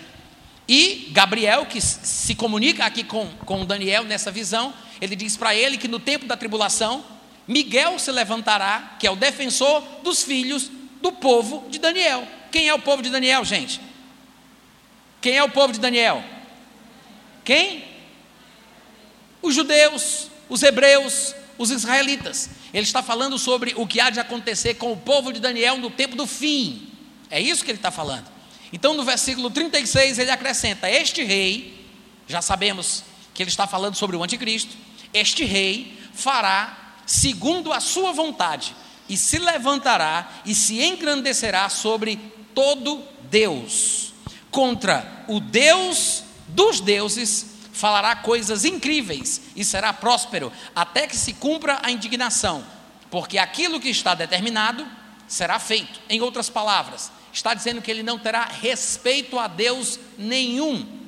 [0.67, 5.78] E Gabriel, que se comunica aqui com, com Daniel nessa visão, ele diz para ele
[5.78, 7.04] que no tempo da tribulação,
[7.47, 10.71] Miguel se levantará, que é o defensor dos filhos
[11.02, 12.26] do povo de Daniel.
[12.52, 13.82] Quem é o povo de Daniel, gente?
[15.19, 16.23] Quem é o povo de Daniel?
[17.43, 17.84] Quem?
[19.41, 22.49] Os judeus, os hebreus, os israelitas.
[22.73, 25.89] Ele está falando sobre o que há de acontecer com o povo de Daniel no
[25.89, 26.89] tempo do fim.
[27.30, 28.33] É isso que ele está falando.
[28.73, 31.88] Então, no versículo 36, ele acrescenta: Este rei,
[32.27, 34.75] já sabemos que ele está falando sobre o anticristo,
[35.13, 38.75] este rei fará segundo a sua vontade,
[39.07, 42.17] e se levantará e se engrandecerá sobre
[42.55, 44.12] todo Deus.
[44.49, 51.79] Contra o Deus dos deuses falará coisas incríveis e será próspero, até que se cumpra
[51.83, 52.65] a indignação,
[53.12, 54.88] porque aquilo que está determinado
[55.27, 55.99] será feito.
[56.09, 61.04] Em outras palavras, está dizendo que ele não terá respeito a Deus nenhum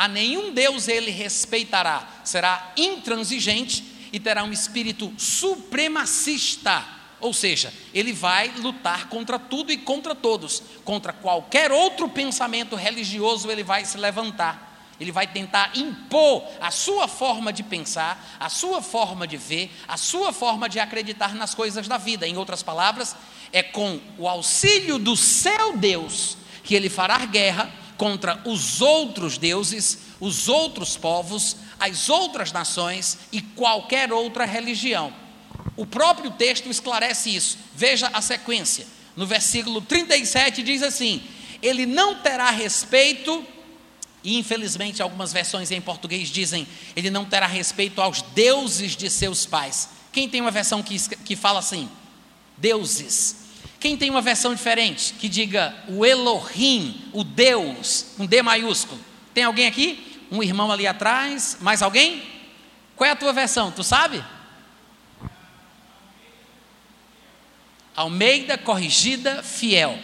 [0.00, 6.82] a nenhum Deus ele respeitará, será intransigente e terá um espírito supremacista.
[7.20, 10.62] Ou seja, ele vai lutar contra tudo e contra todos.
[10.84, 14.69] Contra qualquer outro pensamento religioso, ele vai se levantar.
[15.00, 19.96] Ele vai tentar impor a sua forma de pensar, a sua forma de ver, a
[19.96, 22.28] sua forma de acreditar nas coisas da vida.
[22.28, 23.16] Em outras palavras,
[23.50, 29.98] é com o auxílio do seu Deus que ele fará guerra contra os outros deuses,
[30.20, 35.12] os outros povos, as outras nações e qualquer outra religião.
[35.76, 37.58] O próprio texto esclarece isso.
[37.74, 38.86] Veja a sequência.
[39.16, 41.22] No versículo 37 diz assim:
[41.62, 43.44] Ele não terá respeito,
[44.22, 49.46] e infelizmente algumas versões em português dizem, ele não terá respeito aos deuses de seus
[49.46, 49.88] pais.
[50.12, 51.88] Quem tem uma versão que, que fala assim?
[52.56, 53.36] Deuses.
[53.78, 59.00] Quem tem uma versão diferente, que diga o Elohim, o Deus, um D maiúsculo?
[59.32, 60.20] Tem alguém aqui?
[60.30, 61.56] Um irmão ali atrás?
[61.60, 62.22] Mais alguém?
[62.94, 63.70] Qual é a tua versão?
[63.70, 64.22] Tu sabe?
[67.96, 69.98] Almeida, corrigida, fiel.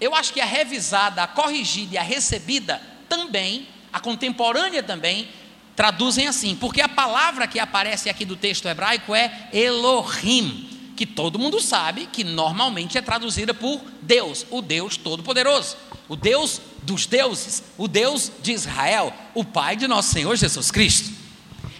[0.00, 5.28] Eu acho que a revisada, a corrigida e a recebida também, a contemporânea também,
[5.74, 11.38] traduzem assim, porque a palavra que aparece aqui do texto hebraico é Elohim, que todo
[11.38, 15.76] mundo sabe que normalmente é traduzida por Deus, o Deus Todo-Poderoso,
[16.08, 21.10] o Deus dos deuses, o Deus de Israel, o Pai de nosso Senhor Jesus Cristo.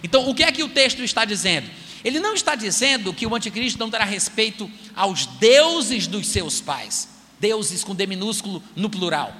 [0.02, 1.70] Então, o que é que o texto está dizendo?
[2.04, 7.08] Ele não está dizendo que o anticristo não terá respeito aos deuses dos seus pais,
[7.40, 9.34] deuses com D minúsculo no plural.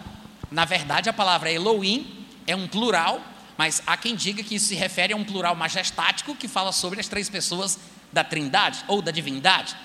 [0.51, 3.21] Na verdade, a palavra Elohim é um plural,
[3.57, 7.01] mas há quem diga que isso se refere a um plural majestático que fala sobre
[7.01, 7.79] as três pessoas
[8.13, 9.77] da Trindade ou da divindade.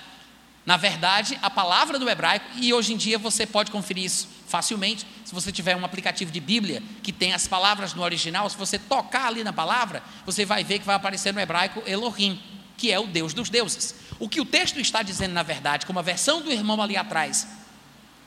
[0.64, 5.04] Na verdade, a palavra do hebraico, e hoje em dia você pode conferir isso facilmente,
[5.24, 8.78] se você tiver um aplicativo de Bíblia que tem as palavras no original, se você
[8.78, 12.40] tocar ali na palavra, você vai ver que vai aparecer no hebraico Elohim
[12.82, 13.94] que é o Deus dos deuses.
[14.18, 17.46] O que o texto está dizendo, na verdade, como a versão do irmão ali atrás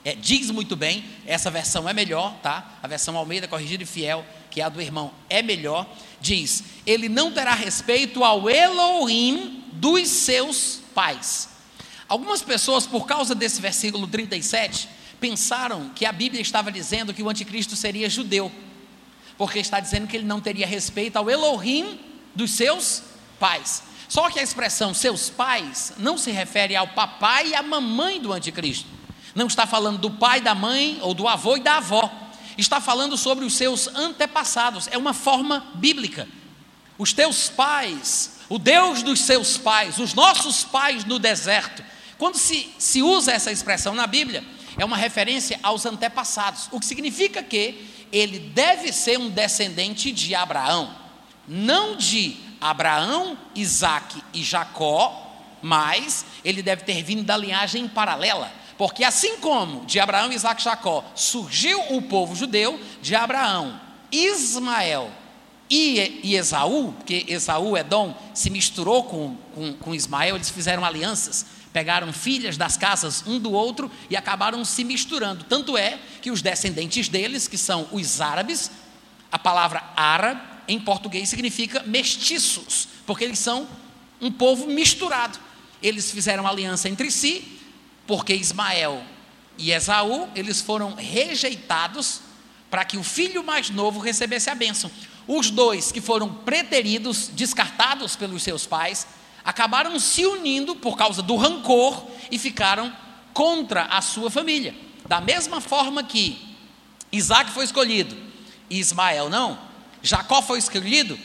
[0.06, 2.78] é, diz muito bem, essa versão é melhor, tá?
[2.80, 5.84] A versão Almeida corrigida e fiel, que é a do irmão, é melhor.
[6.20, 11.48] Diz: Ele não terá respeito ao Elohim dos seus pais.
[12.08, 14.88] Algumas pessoas, por causa desse versículo 37,
[15.18, 18.52] pensaram que a Bíblia estava dizendo que o anticristo seria judeu,
[19.36, 21.98] porque está dizendo que ele não teria respeito ao Elohim
[22.32, 23.02] dos seus
[23.40, 23.82] pais.
[24.08, 28.32] Só que a expressão seus pais não se refere ao papai e à mamãe do
[28.32, 28.94] anticristo.
[29.36, 32.10] Não está falando do pai, da mãe ou do avô e da avó.
[32.56, 34.88] Está falando sobre os seus antepassados.
[34.90, 36.26] É uma forma bíblica.
[36.96, 41.84] Os teus pais, o Deus dos seus pais, os nossos pais no deserto.
[42.16, 44.42] Quando se, se usa essa expressão na Bíblia,
[44.78, 50.34] é uma referência aos antepassados, o que significa que ele deve ser um descendente de
[50.34, 50.94] Abraão,
[51.46, 55.24] não de Abraão, Isaac e Jacó,
[55.60, 58.50] mas ele deve ter vindo da linhagem paralela.
[58.78, 63.80] Porque assim como de Abraão, Isaac e Jacó surgiu o povo judeu, de Abraão,
[64.12, 65.10] Ismael
[65.68, 71.46] e, e Esaú, porque Esaú, Edom, se misturou com, com, com Ismael, eles fizeram alianças,
[71.72, 75.44] pegaram filhas das casas um do outro e acabaram se misturando.
[75.44, 78.70] Tanto é que os descendentes deles, que são os árabes,
[79.30, 83.68] a palavra árabe em português significa mestiços, porque eles são
[84.20, 85.38] um povo misturado.
[85.82, 87.55] Eles fizeram aliança entre si,
[88.06, 89.02] porque Ismael
[89.58, 92.20] e Esaú, eles foram rejeitados
[92.70, 94.90] para que o filho mais novo recebesse a bênção.
[95.26, 99.06] Os dois que foram preteridos, descartados pelos seus pais,
[99.44, 102.92] acabaram se unindo por causa do rancor e ficaram
[103.32, 104.74] contra a sua família.
[105.06, 106.56] Da mesma forma que
[107.10, 108.16] Isaac foi escolhido
[108.68, 109.58] e Ismael não,
[110.02, 111.18] Jacó foi escolhido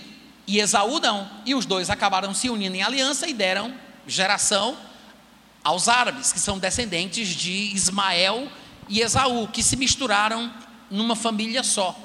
[0.48, 1.30] e Esaú não.
[1.46, 3.74] E os dois acabaram se unindo em aliança e deram
[4.08, 4.78] geração
[5.64, 8.48] aos árabes, que são descendentes de Ismael
[8.90, 10.52] e Esaú, que se misturaram
[10.90, 11.98] numa família só.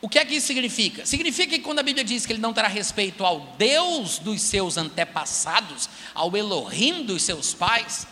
[0.00, 1.04] O que é que isso significa?
[1.04, 4.76] Significa que quando a Bíblia diz que ele não terá respeito ao Deus dos seus
[4.76, 8.06] antepassados, ao Elohim dos seus pais,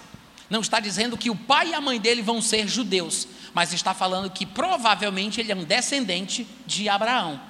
[0.50, 3.94] não está dizendo que o pai e a mãe dele vão ser judeus, mas está
[3.94, 7.40] falando que provavelmente ele é um descendente de Abraão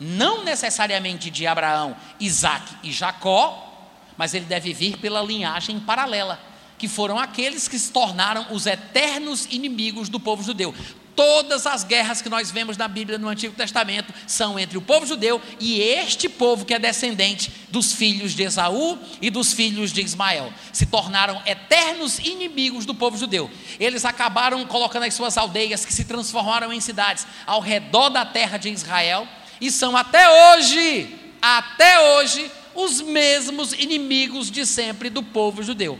[0.00, 3.69] não necessariamente de Abraão, Isaac e Jacó,
[4.16, 6.40] mas ele deve vir pela linhagem paralela,
[6.78, 10.74] que foram aqueles que se tornaram os eternos inimigos do povo judeu.
[11.14, 15.04] Todas as guerras que nós vemos na Bíblia no Antigo Testamento são entre o povo
[15.04, 20.00] judeu e este povo que é descendente dos filhos de Esaú e dos filhos de
[20.00, 20.50] Ismael.
[20.72, 23.50] Se tornaram eternos inimigos do povo judeu.
[23.78, 28.56] Eles acabaram colocando as suas aldeias, que se transformaram em cidades, ao redor da terra
[28.56, 29.28] de Israel
[29.60, 32.50] e são até hoje, até hoje,
[32.82, 35.98] os mesmos inimigos de sempre do povo judeu.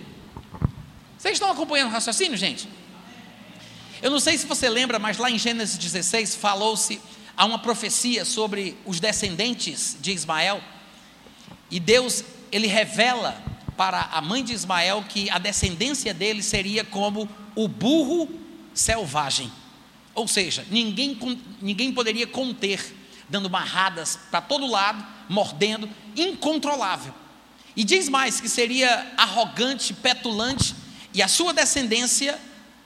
[1.19, 2.69] Vocês estão acompanhando o raciocínio, gente?
[4.01, 7.01] Eu não sei se você lembra, mas lá em Gênesis 16 falou-se
[7.37, 10.63] há uma profecia sobre os descendentes de Ismael.
[11.71, 13.43] E Deus, ele revela
[13.77, 18.29] para a mãe de Ismael que a descendência dele seria como o burro
[18.75, 19.51] selvagem.
[20.15, 21.19] Ou seja, ninguém,
[21.61, 22.95] ninguém poderia conter,
[23.31, 27.15] dando barradas para todo lado, mordendo, incontrolável.
[27.77, 30.75] E diz mais que seria arrogante, petulante,
[31.15, 32.39] e a sua descendência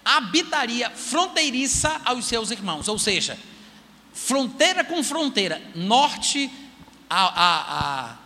[0.05, 3.39] habitaria fronteiriça aos seus irmãos, ou seja,
[4.13, 6.51] fronteira com fronteira, norte
[7.09, 8.19] a, a, a,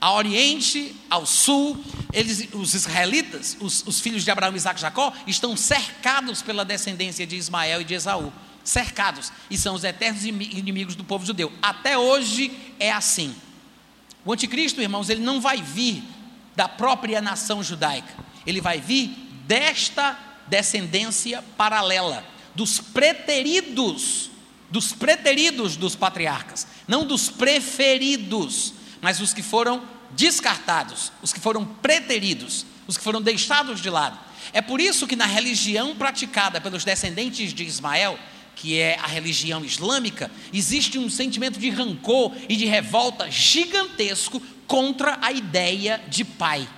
[0.00, 1.82] a oriente, ao sul,
[2.12, 7.26] eles, os israelitas, os, os filhos de Abraão, Isaac e Jacó, estão cercados pela descendência
[7.26, 8.32] de Ismael e de Esaú.
[8.68, 11.50] Cercados, e são os eternos inimigos do povo judeu.
[11.62, 13.34] Até hoje é assim.
[14.26, 16.02] O anticristo, irmãos, ele não vai vir
[16.54, 18.12] da própria nação judaica,
[18.46, 19.08] ele vai vir
[19.46, 22.22] desta descendência paralela,
[22.54, 24.30] dos preteridos,
[24.70, 31.64] dos preteridos dos patriarcas, não dos preferidos, mas os que foram descartados, os que foram
[31.64, 34.18] preteridos, os que foram deixados de lado.
[34.52, 38.18] É por isso que na religião praticada pelos descendentes de Ismael,
[38.58, 45.16] que é a religião islâmica, existe um sentimento de rancor e de revolta gigantesco contra
[45.22, 46.68] a ideia de pai.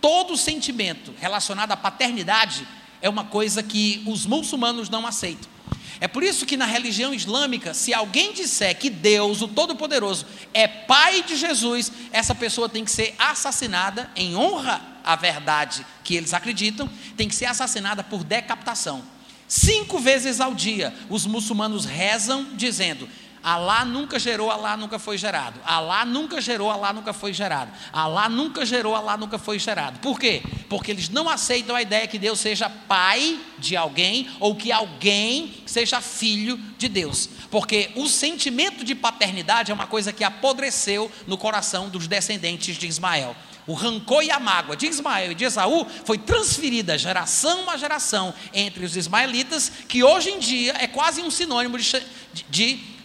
[0.00, 2.66] Todo sentimento relacionado à paternidade
[3.02, 5.50] é uma coisa que os muçulmanos não aceitam.
[5.98, 10.68] É por isso que na religião islâmica, se alguém disser que Deus, o Todo-Poderoso, é
[10.68, 16.32] pai de Jesus, essa pessoa tem que ser assassinada em honra à verdade que eles
[16.32, 19.15] acreditam, tem que ser assassinada por decapitação.
[19.48, 23.08] Cinco vezes ao dia, os muçulmanos rezam dizendo:
[23.46, 25.60] Alá nunca gerou, Alá nunca foi gerado.
[25.64, 27.70] Alá nunca gerou, Alá nunca foi gerado.
[27.92, 30.00] Alá nunca gerou, Alá nunca foi gerado.
[30.00, 30.42] Por quê?
[30.68, 35.54] Porque eles não aceitam a ideia que Deus seja pai de alguém ou que alguém
[35.64, 37.28] seja filho de Deus.
[37.48, 42.88] Porque o sentimento de paternidade é uma coisa que apodreceu no coração dos descendentes de
[42.88, 43.36] Ismael.
[43.66, 48.32] O rancor e a mágoa de Ismael e de Esaú foi transferida geração a geração
[48.54, 52.02] entre os ismaelitas, que hoje em dia é quase um sinônimo de,
[52.48, 52.96] de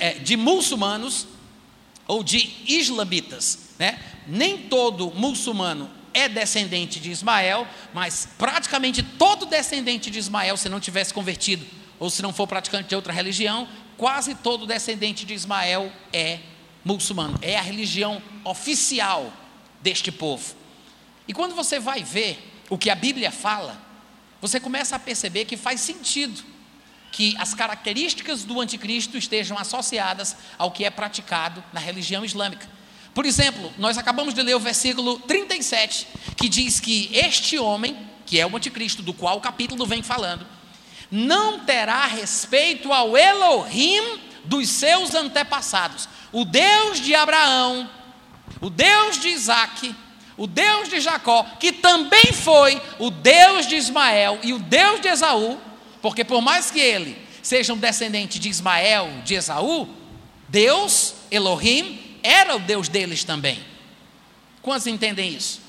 [0.00, 1.26] é, de muçulmanos
[2.06, 3.74] ou de islamitas.
[3.78, 3.98] Né?
[4.26, 10.80] Nem todo muçulmano é descendente de Ismael, mas praticamente todo descendente de Ismael, se não
[10.80, 11.64] tivesse convertido
[11.98, 16.40] ou se não for praticante de outra religião, quase todo descendente de Ismael é
[16.84, 17.38] muçulmano.
[17.40, 19.32] É a religião oficial
[19.88, 20.54] deste povo.
[21.26, 23.80] E quando você vai ver o que a Bíblia fala,
[24.38, 26.44] você começa a perceber que faz sentido
[27.10, 32.68] que as características do anticristo estejam associadas ao que é praticado na religião islâmica.
[33.14, 38.38] Por exemplo, nós acabamos de ler o versículo 37, que diz que este homem, que
[38.38, 40.46] é o anticristo, do qual o capítulo vem falando,
[41.10, 46.06] não terá respeito ao Elohim dos seus antepassados.
[46.30, 47.88] O Deus de Abraão,
[48.60, 49.94] o Deus de Isaac,
[50.36, 55.08] o Deus de Jacó, que também foi o Deus de Ismael e o Deus de
[55.08, 55.58] Esaú,
[56.00, 59.88] porque por mais que ele seja um descendente de Ismael, de Esaú,
[60.48, 63.58] Deus, Elohim, era o Deus deles também.
[64.62, 65.60] Quantos entendem isso?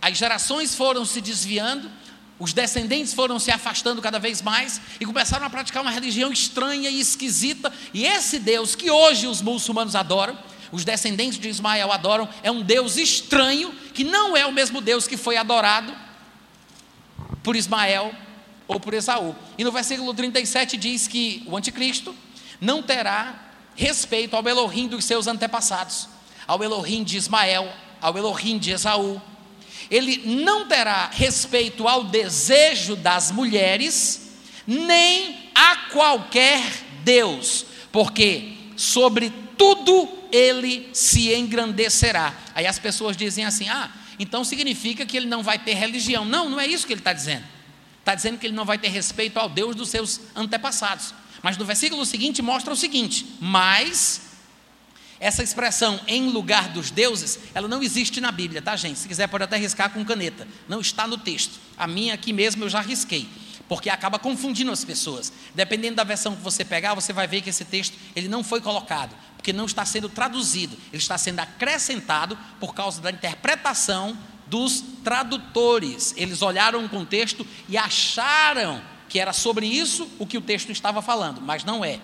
[0.00, 1.90] As gerações foram se desviando,
[2.38, 6.90] os descendentes foram se afastando cada vez mais e começaram a praticar uma religião estranha
[6.90, 7.72] e esquisita.
[7.94, 10.36] E esse Deus que hoje os muçulmanos adoram,
[10.72, 15.06] os descendentes de Ismael adoram, é um Deus estranho, que não é o mesmo Deus
[15.06, 15.94] que foi adorado
[17.42, 18.12] por Ismael
[18.66, 19.36] ou por Esaú.
[19.58, 22.16] E no versículo 37 diz que o anticristo
[22.58, 26.08] não terá respeito ao Elohim dos seus antepassados,
[26.46, 27.70] ao Elohim de Ismael,
[28.00, 29.20] ao Elohim de Esaú.
[29.90, 34.32] Ele não terá respeito ao desejo das mulheres,
[34.66, 36.62] nem a qualquer
[37.04, 42.34] Deus, porque sobre tudo ele se engrandecerá.
[42.54, 46.24] Aí as pessoas dizem assim: ah, então significa que ele não vai ter religião.
[46.24, 47.44] Não, não é isso que ele está dizendo.
[48.00, 51.14] Está dizendo que ele não vai ter respeito ao Deus dos seus antepassados.
[51.42, 54.32] Mas no versículo seguinte mostra o seguinte: mas
[55.22, 58.98] essa expressão em lugar dos deuses, ela não existe na Bíblia, tá, gente?
[58.98, 60.48] Se quiser, pode até riscar com caneta.
[60.68, 61.60] Não está no texto.
[61.78, 63.28] A minha aqui mesmo eu já risquei,
[63.72, 65.32] porque acaba confundindo as pessoas.
[65.54, 68.60] Dependendo da versão que você pegar, você vai ver que esse texto ele não foi
[68.60, 74.14] colocado, porque não está sendo traduzido, ele está sendo acrescentado por causa da interpretação
[74.46, 76.12] dos tradutores.
[76.18, 81.00] Eles olharam o contexto e acharam que era sobre isso o que o texto estava
[81.00, 81.98] falando, mas não é.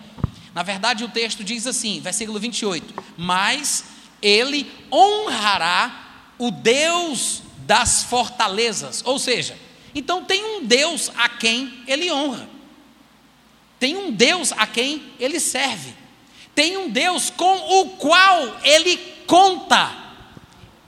[0.55, 3.83] Na verdade, o texto diz assim, versículo 28: Mas
[4.23, 9.03] ele honrará o Deus das fortalezas.
[9.05, 12.49] Ou seja, então tem um Deus a quem ele honra,
[13.79, 15.93] tem um Deus a quem ele serve,
[16.53, 19.97] tem um Deus com o qual ele conta.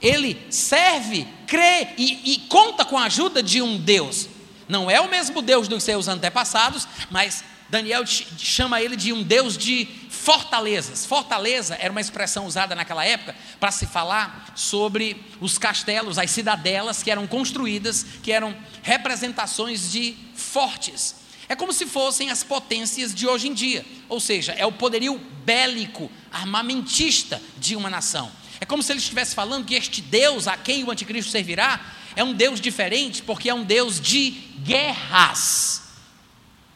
[0.00, 4.28] Ele serve, crê e, e conta com a ajuda de um Deus.
[4.68, 9.56] Não é o mesmo Deus dos seus antepassados, mas Daniel chama ele de um Deus
[9.56, 9.86] de
[10.22, 11.04] fortalezas.
[11.04, 17.02] Fortaleza era uma expressão usada naquela época para se falar sobre os castelos, as cidadelas
[17.02, 21.16] que eram construídas, que eram representações de fortes.
[21.48, 25.18] É como se fossem as potências de hoje em dia, ou seja, é o poderio
[25.44, 28.30] bélico, armamentista de uma nação.
[28.60, 31.80] É como se ele estivesse falando que este Deus a quem o anticristo servirá
[32.14, 35.82] é um Deus diferente, porque é um Deus de guerras,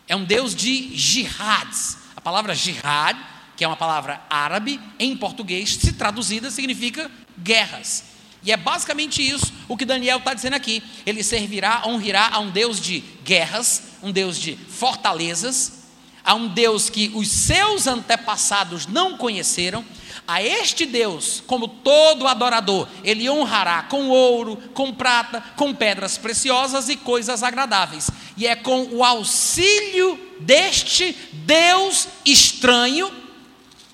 [0.09, 1.99] é um Deus de jihads.
[2.17, 3.17] A palavra jihad
[3.57, 8.05] que é uma palavra árabe, em português, se traduzida, significa guerras.
[8.47, 10.83] E é basicamente isso o que Daniel está dizendo aqui.
[11.05, 15.85] Ele servirá, honrará a um Deus de guerras, um Deus de fortalezas,
[16.25, 19.85] a um Deus que os seus antepassados não conheceram.
[20.29, 26.89] A este Deus, como todo adorador, ele honrará com ouro, com prata, com pedras preciosas
[26.89, 28.11] e coisas agradáveis.
[28.37, 33.26] E é com o auxílio deste Deus estranho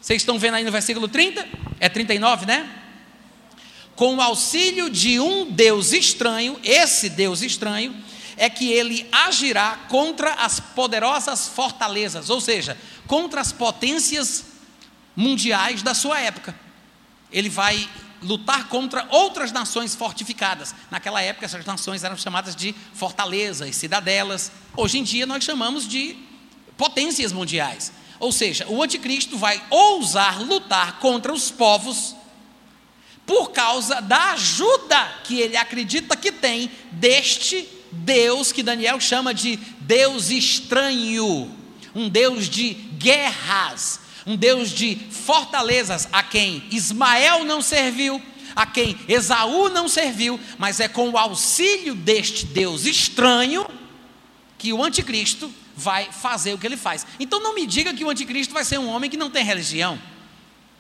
[0.03, 1.47] vocês estão vendo aí no versículo 30?
[1.79, 2.69] É 39, né?
[3.95, 7.95] Com o auxílio de um Deus estranho, esse Deus estranho,
[8.37, 12.77] é que ele agirá contra as poderosas fortalezas, ou seja,
[13.07, 14.47] contra as potências
[15.15, 16.53] mundiais da sua época.
[17.31, 17.89] Ele vai
[18.21, 20.75] lutar contra outras nações fortificadas.
[20.91, 24.51] Naquela época, essas nações eram chamadas de fortalezas, cidadelas.
[24.77, 26.17] Hoje em dia, nós chamamos de
[26.77, 27.93] potências mundiais.
[28.23, 32.15] Ou seja, o anticristo vai ousar lutar contra os povos
[33.27, 39.57] por causa da ajuda que ele acredita que tem deste Deus que Daniel chama de
[39.81, 41.51] Deus estranho,
[41.93, 48.23] um Deus de guerras, um Deus de fortalezas a quem Ismael não serviu,
[48.55, 53.67] a quem Esaú não serviu, mas é com o auxílio deste Deus estranho
[54.57, 57.07] que o anticristo vai fazer o que ele faz.
[57.19, 59.99] Então não me diga que o anticristo vai ser um homem que não tem religião,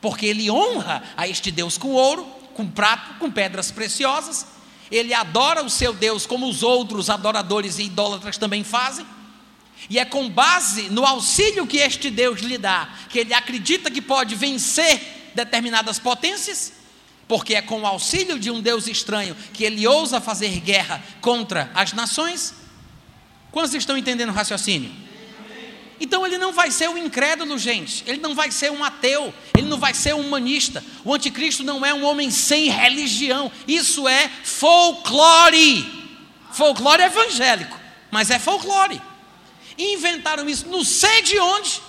[0.00, 2.24] porque ele honra a este Deus com ouro,
[2.54, 4.46] com prato, com pedras preciosas,
[4.90, 9.06] ele adora o seu Deus como os outros adoradores e idólatras também fazem.
[9.88, 14.02] E é com base no auxílio que este Deus lhe dá, que ele acredita que
[14.02, 16.74] pode vencer determinadas potências,
[17.26, 21.70] porque é com o auxílio de um Deus estranho que ele ousa fazer guerra contra
[21.74, 22.61] as nações.
[23.52, 24.90] Quantos estão entendendo o raciocínio?
[26.00, 28.02] Então ele não vai ser um incrédulo, gente.
[28.08, 29.32] Ele não vai ser um ateu.
[29.56, 30.82] Ele não vai ser um humanista.
[31.04, 33.52] O anticristo não é um homem sem religião.
[33.68, 35.86] Isso é folclore.
[36.52, 37.78] Folclore evangélico,
[38.10, 39.00] mas é folclore.
[39.78, 41.80] Inventaram isso, não sei de onde.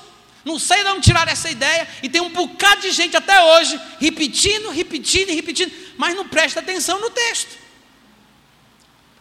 [0.45, 1.87] Não sei de onde tiraram essa ideia.
[2.03, 6.59] E tem um bocado de gente até hoje repetindo, repetindo e repetindo, mas não presta
[6.59, 7.62] atenção no texto.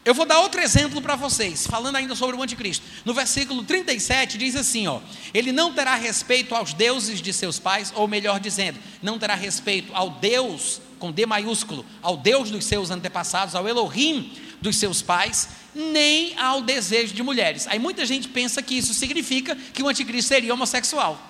[0.05, 2.85] Eu vou dar outro exemplo para vocês, falando ainda sobre o anticristo.
[3.05, 5.01] No versículo 37 diz assim, ó:
[5.33, 9.95] Ele não terá respeito aos deuses de seus pais, ou melhor dizendo, não terá respeito
[9.95, 15.49] ao Deus com D maiúsculo, ao Deus dos seus antepassados, ao Elohim dos seus pais,
[15.75, 17.67] nem ao desejo de mulheres.
[17.69, 21.21] Aí muita gente pensa que isso significa que o anticristo seria homossexual.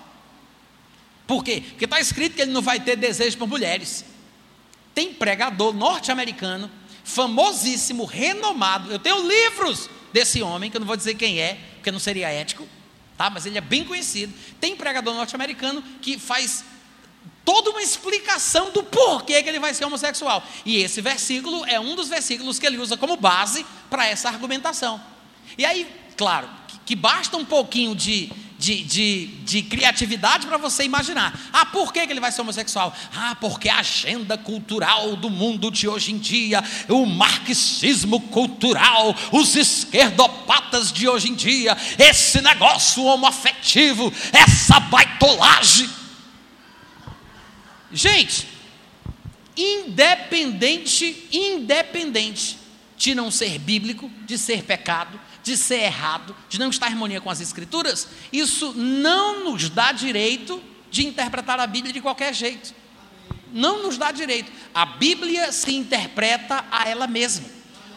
[1.27, 1.63] Por quê?
[1.69, 4.03] Porque está escrito que ele não vai ter desejo por mulheres.
[4.93, 6.69] Tem pregador norte-americano
[7.03, 8.91] famosíssimo, renomado.
[8.91, 12.29] Eu tenho livros desse homem, que eu não vou dizer quem é, porque não seria
[12.29, 12.67] ético,
[13.17, 13.29] tá?
[13.29, 14.33] mas ele é bem conhecido.
[14.59, 16.63] Tem pregador norte-americano que faz
[17.43, 20.43] toda uma explicação do porquê que ele vai ser homossexual.
[20.65, 25.01] E esse versículo é um dos versículos que ele usa como base para essa argumentação.
[25.57, 26.49] E aí, claro,
[26.85, 28.31] que basta um pouquinho de
[28.63, 31.37] de, de, de criatividade para você imaginar.
[31.51, 32.95] Ah, por que, que ele vai ser homossexual?
[33.13, 39.57] Ah, porque a agenda cultural do mundo de hoje em dia, o marxismo cultural, os
[39.57, 45.89] esquerdopatas de hoje em dia, esse negócio homoafetivo, essa baitolagem.
[47.91, 48.47] Gente,
[49.57, 52.57] independente, independente
[52.95, 57.19] de não ser bíblico, de ser pecado, de ser errado, de não estar em harmonia
[57.19, 62.73] com as Escrituras, isso não nos dá direito de interpretar a Bíblia de qualquer jeito.
[63.51, 64.51] Não nos dá direito.
[64.73, 67.45] A Bíblia se interpreta a ela mesma.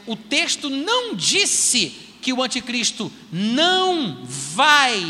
[0.07, 1.91] O texto não disse
[2.21, 5.05] que o anticristo não vai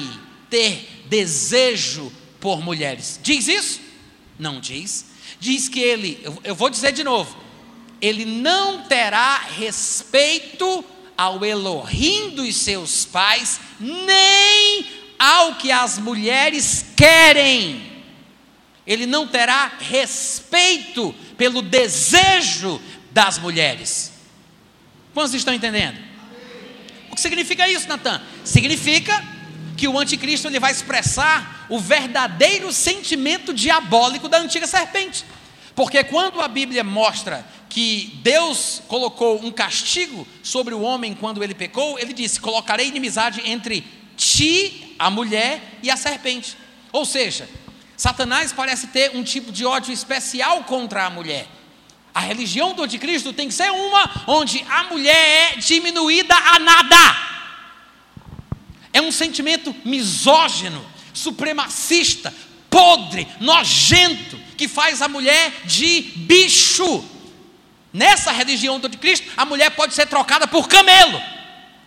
[0.51, 3.19] ter desejo por mulheres.
[3.23, 3.81] Diz isso?
[4.39, 5.07] Não diz.
[5.41, 7.37] Diz que ele, eu vou dizer de novo,
[8.01, 10.85] ele não terá respeito
[11.17, 14.87] ao Elohim dos seus pais, nem
[15.19, 18.05] ao que as mulheres querem.
[18.87, 24.13] Ele não terá respeito pelo desejo das mulheres.
[25.13, 25.99] Quantos estão entendendo?
[27.11, 28.21] O que significa isso, Natan?
[28.45, 29.25] Significa
[29.77, 35.25] que o anticristo ele vai expressar o verdadeiro sentimento diabólico da antiga serpente.
[35.75, 37.45] Porque quando a Bíblia mostra
[37.77, 43.43] que Deus colocou um castigo sobre o homem quando ele pecou, ele disse: Colocarei inimizade
[43.45, 43.85] entre
[44.17, 46.57] ti, a mulher, e a serpente.
[46.91, 47.47] Ou seja,
[47.95, 51.47] Satanás parece ter um tipo de ódio especial contra a mulher.
[52.15, 57.17] A religião do anticristo tem que ser uma onde a mulher é diminuída a nada.
[58.91, 62.33] É um sentimento misógino, supremacista,
[62.71, 67.16] podre, nojento, que faz a mulher de bicho.
[67.97, 71.19] Nessa religião do anticristo, a mulher pode ser trocada por camelo,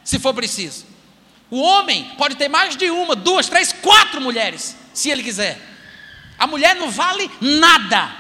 [0.03, 0.87] se for preciso.
[1.51, 5.61] O homem pode ter mais de uma, duas, três, quatro mulheres, se ele quiser.
[6.35, 8.11] A mulher não vale nada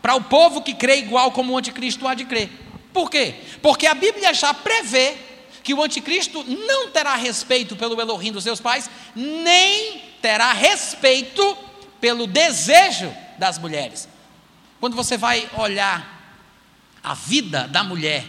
[0.00, 2.48] para o povo que crê igual como o anticristo há de crer.
[2.94, 3.34] Por quê?
[3.60, 5.14] Porque a Bíblia já prevê
[5.62, 11.58] que o anticristo não terá respeito pelo Elohim dos seus pais, nem terá respeito
[12.00, 14.08] pelo desejo das mulheres.
[14.80, 16.17] Quando você vai olhar
[17.08, 18.26] a vida da mulher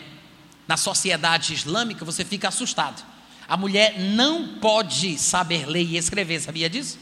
[0.66, 3.06] na sociedade islâmica, você fica assustado.
[3.46, 6.98] A mulher não pode saber ler e escrever, sabia disso?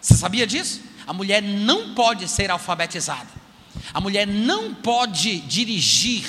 [0.00, 0.80] Você sabia disso?
[1.06, 3.28] A mulher não pode ser alfabetizada.
[3.94, 6.28] A mulher não pode dirigir.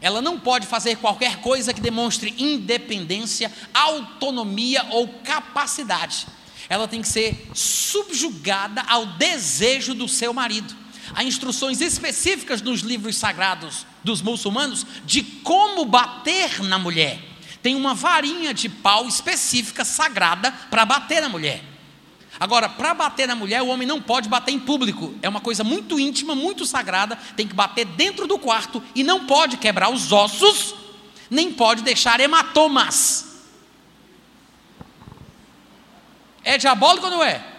[0.00, 6.28] Ela não pode fazer qualquer coisa que demonstre independência, autonomia ou capacidade.
[6.68, 10.79] Ela tem que ser subjugada ao desejo do seu marido.
[11.14, 17.18] Há instruções específicas nos livros sagrados dos muçulmanos de como bater na mulher.
[17.62, 21.62] Tem uma varinha de pau específica, sagrada, para bater na mulher.
[22.38, 25.14] Agora, para bater na mulher, o homem não pode bater em público.
[25.20, 27.16] É uma coisa muito íntima, muito sagrada.
[27.36, 30.74] Tem que bater dentro do quarto e não pode quebrar os ossos,
[31.28, 33.42] nem pode deixar hematomas.
[36.42, 37.49] É diabólico ou não é?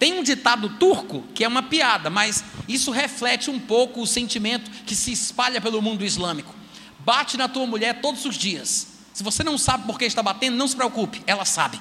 [0.00, 4.68] Tem um ditado turco que é uma piada, mas isso reflete um pouco o sentimento
[4.84, 6.52] que se espalha pelo mundo islâmico.
[6.98, 8.88] Bate na tua mulher todos os dias.
[9.12, 11.80] Se você não sabe por que está batendo, não se preocupe, ela sabe.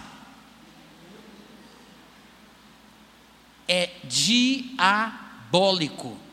[3.69, 4.57] é diabólico.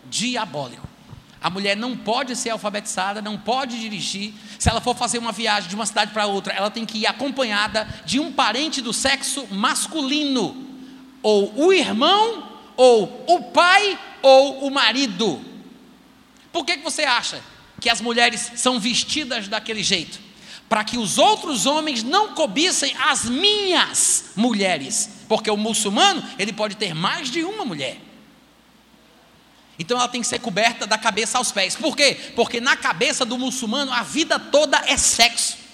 [0.09, 0.89] Diabólico.
[1.39, 4.33] A mulher não pode ser alfabetizada, não pode dirigir.
[4.59, 7.07] Se ela for fazer uma viagem de uma cidade para outra, ela tem que ir
[7.07, 10.66] acompanhada de um parente do sexo masculino,
[11.23, 15.41] ou o irmão, ou o pai, ou o marido.
[16.53, 17.43] Por que, que você acha
[17.81, 20.21] que as mulheres são vestidas daquele jeito?
[20.69, 25.11] Para que os outros homens não cobissem as minhas mulheres.
[25.29, 27.99] Porque o muçulmano, ele pode ter mais de uma mulher.
[29.79, 31.77] Então ela tem que ser coberta da cabeça aos pés.
[31.77, 32.15] Por quê?
[32.35, 35.66] Porque na cabeça do muçulmano a vida toda é sexo.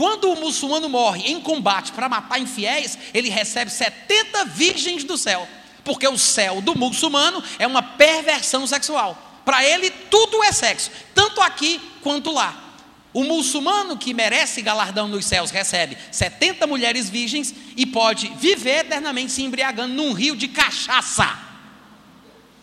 [0.00, 5.46] Quando o muçulmano morre em combate para matar infiéis, ele recebe 70 virgens do céu.
[5.84, 9.42] Porque o céu do muçulmano é uma perversão sexual.
[9.44, 12.78] Para ele tudo é sexo, tanto aqui quanto lá.
[13.12, 19.32] O muçulmano que merece galardão nos céus recebe 70 mulheres virgens e pode viver eternamente
[19.32, 21.28] se embriagando num rio de cachaça.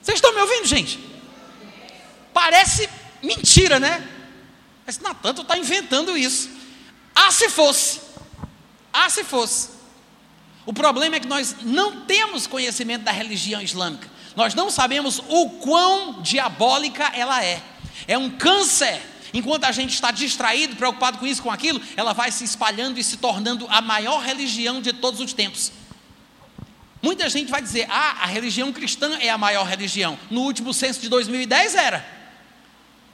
[0.01, 0.99] Vocês estão me ouvindo, gente?
[2.33, 2.89] Parece
[3.21, 4.09] mentira, né?
[4.88, 6.57] Mas Natan, tu está inventando isso.
[7.20, 8.01] Ah, se fosse.
[8.93, 9.70] Ah, se fosse.
[10.65, 14.07] O problema é que nós não temos conhecimento da religião islâmica.
[14.36, 17.61] Nós não sabemos o quão diabólica ela é.
[18.07, 19.01] É um câncer
[19.34, 23.03] Enquanto a gente está distraído, preocupado com isso, com aquilo, ela vai se espalhando e
[23.03, 25.72] se tornando a maior religião de todos os tempos.
[27.01, 30.18] Muita gente vai dizer: ah, a religião cristã é a maior religião.
[30.32, 32.18] No último censo de 2010 era.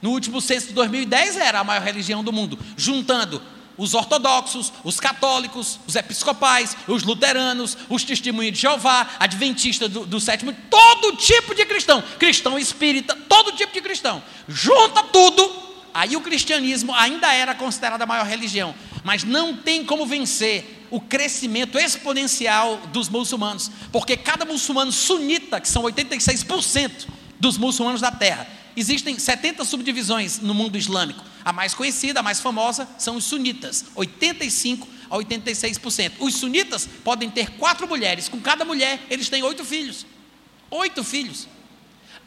[0.00, 3.42] No último censo de 2010 era a maior religião do mundo, juntando
[3.76, 10.20] os ortodoxos, os católicos, os episcopais, os luteranos, os testemunhos de Jeová, adventistas do, do
[10.20, 14.22] sétimo, todo tipo de cristão, cristão espírita, todo tipo de cristão.
[14.48, 15.64] Junta tudo
[15.94, 21.00] Aí o cristianismo ainda era considerado a maior religião, mas não tem como vencer o
[21.00, 27.06] crescimento exponencial dos muçulmanos, porque cada muçulmano sunita, que são 86%
[27.38, 28.44] dos muçulmanos da terra,
[28.76, 31.24] existem 70 subdivisões no mundo islâmico.
[31.44, 36.12] A mais conhecida, a mais famosa, são os sunitas, 85 a 86%.
[36.18, 40.06] Os sunitas podem ter quatro mulheres, com cada mulher eles têm oito filhos.
[40.70, 41.46] Oito filhos.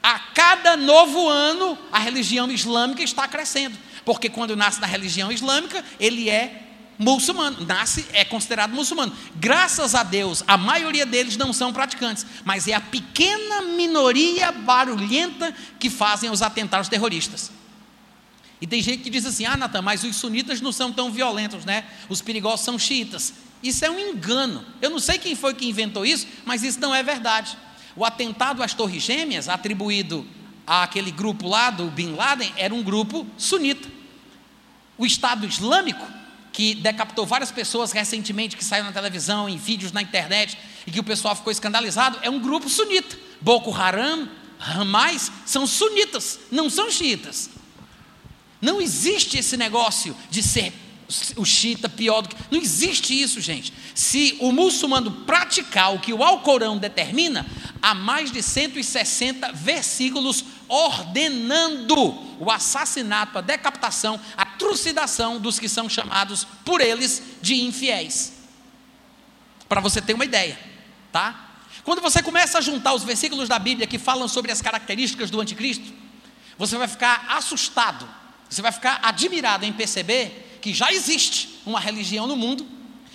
[0.02, 3.78] A cada novo ano, a religião islâmica está crescendo.
[4.06, 6.67] Porque quando nasce na religião islâmica, ele é
[6.98, 9.16] muçulmano, nasce, é considerado muçulmano.
[9.36, 15.54] Graças a Deus, a maioria deles não são praticantes, mas é a pequena minoria barulhenta
[15.80, 17.52] que fazem os atentados terroristas.
[18.60, 21.64] E tem gente que diz assim: ah, Natan, mas os sunitas não são tão violentos,
[21.64, 21.86] né?
[22.10, 23.34] Os perigosos são xiitas.
[23.62, 24.66] Isso é um engano.
[24.82, 27.58] Eu não sei quem foi que inventou isso, mas isso não é verdade.
[27.96, 30.26] O atentado às Torres Gêmeas, atribuído
[30.66, 33.88] àquele grupo lá do Bin Laden, era um grupo sunita.
[34.98, 36.06] O Estado Islâmico,
[36.58, 41.00] que decapitou várias pessoas recentemente, que saiu na televisão, em vídeos na internet, e que
[41.00, 43.16] o pessoal ficou escandalizado, é um grupo sunita.
[43.40, 44.28] Boko Haram,
[44.60, 47.52] Hamas, são sunitas, não são xiitas.
[48.60, 50.74] Não existe esse negócio de ser
[51.36, 52.36] o xiita pior do que.
[52.50, 53.72] Não existe isso, gente.
[53.94, 57.46] Se o muçulmano praticar o que o Alcorão determina,
[57.80, 61.96] há mais de 160 versículos ordenando
[62.40, 68.34] o assassinato, a decapitação, a trucidação dos que são chamados por eles de infiéis.
[69.68, 70.58] Para você ter uma ideia,
[71.12, 71.48] tá?
[71.84, 75.40] Quando você começa a juntar os versículos da Bíblia que falam sobre as características do
[75.40, 75.94] anticristo,
[76.58, 78.08] você vai ficar assustado,
[78.50, 82.68] você vai ficar admirado em perceber que já existe uma religião no mundo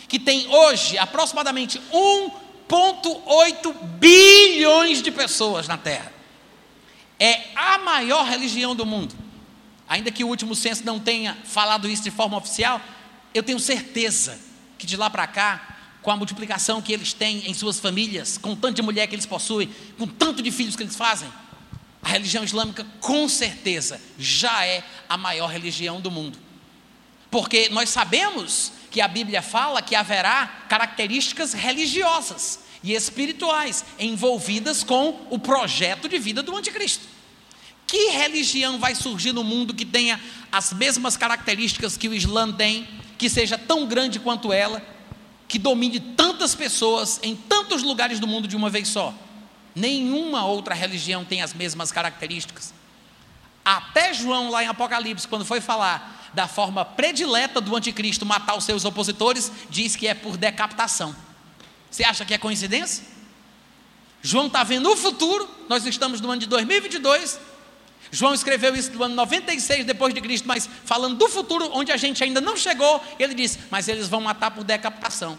[0.09, 6.22] que tem hoje aproximadamente 1,8 bilhões de pessoas na Terra.
[7.23, 9.15] É a maior religião do mundo.
[9.89, 12.81] Ainda que o último censo não tenha falado isso de forma oficial,
[13.33, 14.41] eu tenho certeza
[14.77, 18.57] que de lá para cá, com a multiplicação que eles têm em suas famílias, com
[18.57, 21.33] tanto de mulher que eles possuem, com tanto de filhos que eles fazem,
[22.03, 26.37] a religião islâmica com certeza já é a maior religião do mundo.
[27.31, 35.25] Porque nós sabemos que a Bíblia fala que haverá características religiosas e espirituais envolvidas com
[35.31, 37.12] o projeto de vida do anticristo.
[37.93, 40.19] Que religião vai surgir no mundo que tenha
[40.51, 42.89] as mesmas características que o Islã tem,
[43.19, 44.83] que seja tão grande quanto ela,
[45.47, 49.13] que domine tantas pessoas em tantos lugares do mundo de uma vez só?
[49.75, 52.73] Nenhuma outra religião tem as mesmas características.
[53.63, 58.65] Até João, lá em Apocalipse, quando foi falar da forma predileta do anticristo matar os
[58.65, 61.15] seus opositores, diz que é por decapitação.
[61.91, 63.05] Você acha que é coincidência?
[64.23, 67.52] João está vendo o futuro, nós estamos no ano de 2022.
[68.13, 71.97] João escreveu isso no ano 96 depois de Cristo, mas falando do futuro, onde a
[71.97, 75.39] gente ainda não chegou, ele diz: Mas eles vão matar por decapitação.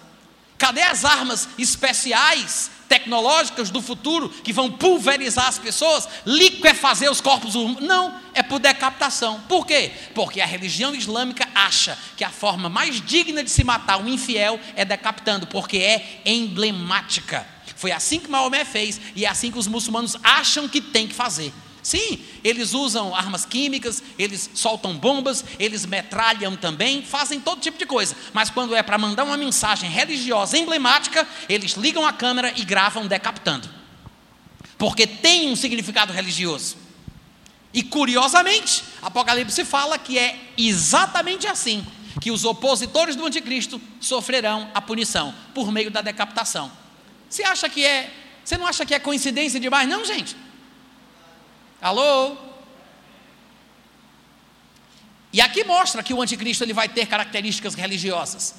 [0.57, 7.53] Cadê as armas especiais, tecnológicas do futuro que vão pulverizar as pessoas, liquefazer os corpos
[7.53, 7.83] humanos?
[7.83, 9.41] Não, é por decapitação.
[9.41, 9.91] Por quê?
[10.15, 14.59] Porque a religião islâmica acha que a forma mais digna de se matar um infiel
[14.75, 17.45] é decapitando, porque é emblemática.
[17.75, 21.13] Foi assim que Maomé fez e é assim que os muçulmanos acham que tem que
[21.13, 21.53] fazer.
[21.83, 27.85] Sim, eles usam armas químicas, eles soltam bombas, eles metralham também, fazem todo tipo de
[27.85, 28.15] coisa.
[28.31, 33.05] Mas quando é para mandar uma mensagem religiosa emblemática, eles ligam a câmera e gravam
[33.05, 33.69] decapitando.
[34.77, 36.77] Porque tem um significado religioso.
[37.73, 41.85] E curiosamente, Apocalipse fala que é exatamente assim
[42.21, 46.71] que os opositores do anticristo sofrerão a punição por meio da decapitação.
[47.29, 48.09] Você acha que é,
[48.45, 50.42] você não acha que é coincidência demais, não, gente?
[51.83, 52.37] Alô?
[55.33, 58.55] E aqui mostra que o anticristo ele vai ter características religiosas.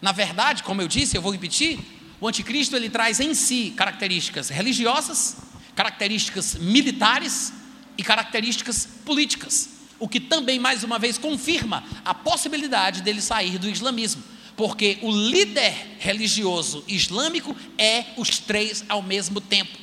[0.00, 1.78] Na verdade, como eu disse, eu vou repetir,
[2.18, 5.36] o anticristo ele traz em si características religiosas,
[5.74, 7.52] características militares
[7.98, 13.68] e características políticas, o que também mais uma vez confirma a possibilidade dele sair do
[13.68, 14.24] islamismo,
[14.56, 19.76] porque o líder religioso islâmico é os três ao mesmo tempo.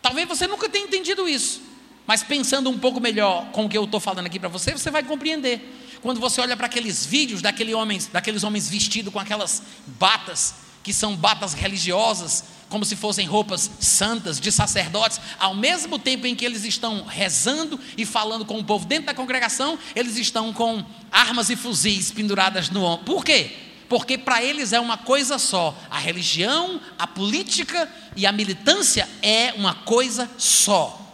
[0.00, 1.69] Talvez você nunca tenha entendido isso.
[2.10, 4.90] Mas pensando um pouco melhor com o que eu estou falando aqui para você, você
[4.90, 5.96] vai compreender.
[6.02, 10.92] Quando você olha para aqueles vídeos daquele homens, daqueles homens vestidos com aquelas batas, que
[10.92, 16.44] são batas religiosas, como se fossem roupas santas de sacerdotes, ao mesmo tempo em que
[16.44, 21.48] eles estão rezando e falando com o povo dentro da congregação, eles estão com armas
[21.48, 23.04] e fuzis penduradas no ombro.
[23.04, 23.52] Por quê?
[23.88, 25.78] Porque para eles é uma coisa só.
[25.88, 31.06] A religião, a política e a militância é uma coisa só.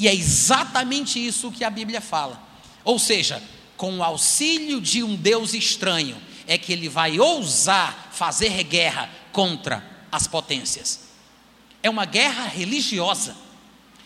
[0.00, 2.42] E é exatamente isso que a Bíblia fala.
[2.82, 3.42] Ou seja,
[3.76, 9.84] com o auxílio de um Deus estranho, é que ele vai ousar fazer guerra contra
[10.10, 11.00] as potências.
[11.82, 13.36] É uma guerra religiosa.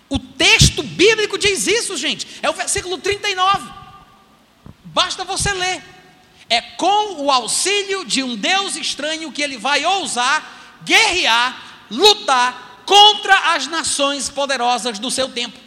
[0.08, 2.26] O texto bíblico diz isso, gente.
[2.42, 3.70] É o versículo 39.
[4.86, 5.80] Basta você ler.
[6.50, 13.54] É com o auxílio de um Deus estranho que ele vai ousar guerrear, lutar contra
[13.54, 15.63] as nações poderosas do seu tempo.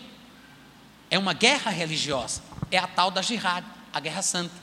[1.09, 4.53] É uma guerra religiosa, é a tal da jihad, a guerra santa,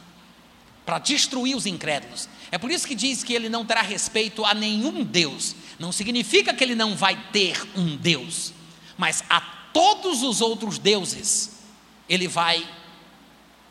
[0.85, 2.29] para destruir os incrédulos.
[2.51, 5.57] É por isso que diz que ele não terá respeito a nenhum Deus.
[5.79, 8.53] Não significa que ele não vai ter um Deus,
[8.97, 9.41] mas a
[9.73, 11.63] todos os outros deuses
[12.09, 12.67] ele vai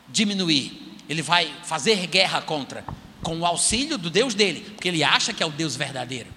[0.08, 2.84] diminuir, ele vai fazer guerra contra,
[3.22, 6.28] com o auxílio do Deus dele, porque ele acha que é o Deus verdadeiro.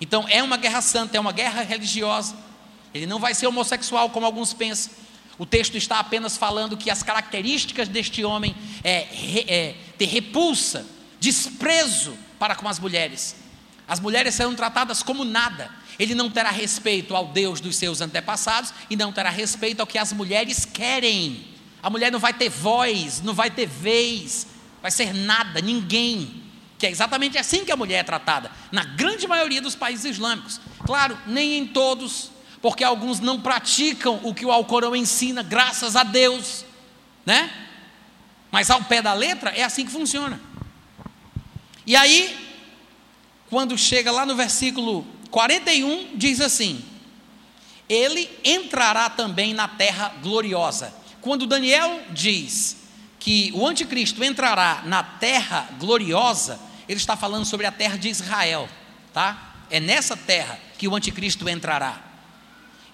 [0.00, 2.36] Então é uma guerra santa, é uma guerra religiosa.
[2.92, 4.92] Ele não vai ser homossexual como alguns pensam.
[5.38, 9.06] O texto está apenas falando que as características deste homem é,
[9.46, 10.86] é ter repulsa,
[11.20, 13.36] desprezo para com as mulheres.
[13.86, 15.70] As mulheres serão tratadas como nada.
[15.98, 19.98] Ele não terá respeito ao Deus dos seus antepassados e não terá respeito ao que
[19.98, 21.46] as mulheres querem.
[21.82, 24.46] A mulher não vai ter voz, não vai ter vez,
[24.82, 26.42] vai ser nada, ninguém.
[26.78, 30.60] Que é exatamente assim que a mulher é tratada, na grande maioria dos países islâmicos.
[30.84, 32.30] Claro, nem em todos,
[32.66, 36.64] porque alguns não praticam o que o Alcorão ensina, graças a Deus,
[37.24, 37.48] né?
[38.50, 40.40] Mas ao pé da letra é assim que funciona.
[41.86, 42.36] E aí,
[43.48, 46.84] quando chega lá no versículo 41, diz assim:
[47.88, 50.92] Ele entrará também na terra gloriosa.
[51.20, 52.78] Quando Daniel diz
[53.20, 56.58] que o anticristo entrará na terra gloriosa,
[56.88, 58.68] ele está falando sobre a terra de Israel,
[59.12, 59.54] tá?
[59.70, 62.05] É nessa terra que o anticristo entrará.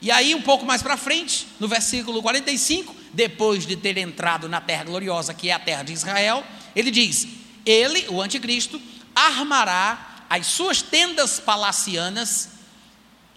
[0.03, 4.61] E aí, um pouco mais para frente, no versículo 45, depois de ter entrado na
[4.61, 6.45] terra gloriosa, que é a terra de Israel,
[6.75, 7.29] ele diz:
[7.65, 8.83] Ele, o anticristo,
[9.15, 12.49] armará as suas tendas palacianas.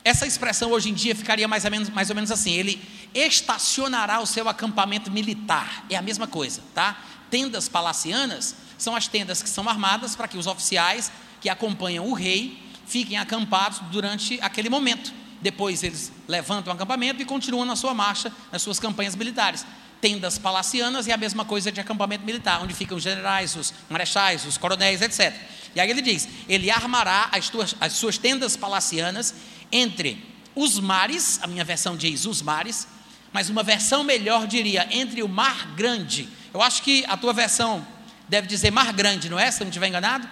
[0.03, 2.81] Essa expressão hoje em dia ficaria mais ou menos, mais ou menos assim: ele
[3.13, 5.85] estacionará o seu acampamento militar.
[5.87, 6.99] É a mesma coisa, tá?
[7.29, 12.13] Tendas palacianas são as tendas que são armadas para que os oficiais que acompanham o
[12.13, 15.24] rei fiquem acampados durante aquele momento.
[15.45, 19.63] Depois eles levantam o acampamento e continuam na sua marcha, nas suas campanhas militares.
[20.01, 24.43] Tendas palacianas e a mesma coisa de acampamento militar, onde ficam os generais, os marechais,
[24.43, 25.35] os coronéis, etc.
[25.75, 29.35] E aí ele diz: ele armará as, tuas, as suas tendas palacianas
[29.71, 30.25] entre
[30.55, 32.87] os mares, a minha versão diz os mares,
[33.31, 36.27] mas uma versão melhor diria entre o mar grande.
[36.51, 37.85] Eu acho que a tua versão
[38.27, 39.51] deve dizer mar grande, não é?
[39.51, 40.27] Se eu não estiver enganado.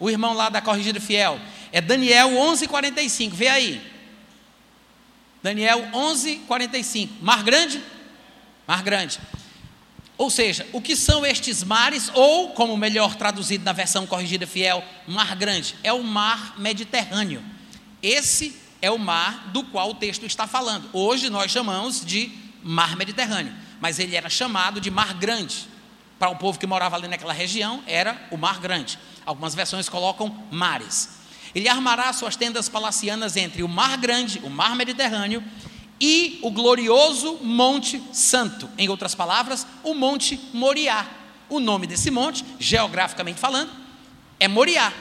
[0.00, 1.40] O irmão lá da Corrigida Fiel.
[1.72, 3.34] É Daniel 11:45.
[3.34, 3.80] Vê aí.
[5.42, 7.10] Daniel 11:45.
[7.20, 7.82] Mar grande?
[8.66, 9.20] Mar grande.
[10.16, 14.84] Ou seja, o que são estes mares, ou, como melhor traduzido na versão corrigida fiel,
[15.06, 15.76] mar grande?
[15.82, 17.42] É o mar Mediterrâneo.
[18.02, 20.90] Esse é o mar do qual o texto está falando.
[20.92, 22.32] Hoje nós chamamos de
[22.64, 25.68] mar Mediterrâneo, mas ele era chamado de mar grande.
[26.18, 28.98] Para o povo que morava ali naquela região, era o mar grande.
[29.24, 31.17] Algumas versões colocam mares.
[31.58, 35.42] Ele armará suas tendas palacianas entre o mar grande, o mar Mediterrâneo,
[36.00, 38.70] e o glorioso Monte Santo.
[38.78, 41.04] Em outras palavras, o Monte Moriá.
[41.48, 43.72] O nome desse monte, geograficamente falando,
[44.38, 44.92] é Moriá.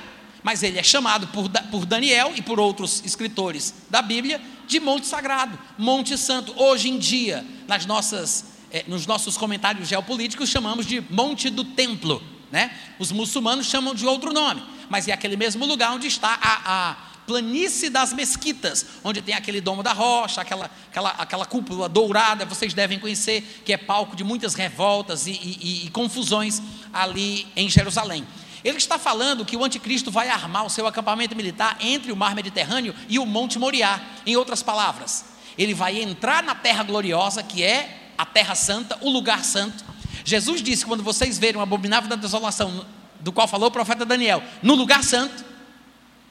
[0.42, 5.06] Mas ele é chamado por, por Daniel e por outros escritores da Bíblia de Monte
[5.06, 6.60] Sagrado, Monte Santo.
[6.60, 12.20] Hoje em dia, nas nossas, eh, nos nossos comentários geopolíticos, chamamos de Monte do Templo.
[12.52, 12.76] Né?
[12.98, 16.96] Os muçulmanos chamam de outro nome, mas é aquele mesmo lugar onde está a, a
[17.28, 22.74] planície das mesquitas, onde tem aquele domo da rocha, aquela, aquela, aquela cúpula dourada, vocês
[22.74, 26.62] devem conhecer, que é palco de muitas revoltas e, e, e confusões
[26.94, 28.26] ali em Jerusalém.
[28.64, 32.34] Ele está falando que o anticristo vai armar o seu acampamento militar entre o mar
[32.34, 34.02] Mediterrâneo e o Monte Moriá.
[34.26, 35.26] Em outras palavras,
[35.58, 39.86] ele vai entrar na terra gloriosa, que é a terra santa, o lugar santo.
[40.26, 42.86] Jesus disse: quando vocês verem o abominável da desolação,
[43.28, 45.44] do qual falou o profeta Daniel, no lugar santo,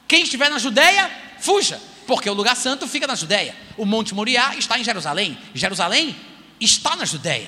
[0.07, 3.55] quem estiver na Judéia, fuja, porque o lugar santo fica na Judéia.
[3.77, 5.37] O Monte Moriá está em Jerusalém.
[5.53, 6.15] Jerusalém
[6.59, 7.47] está na Judéia.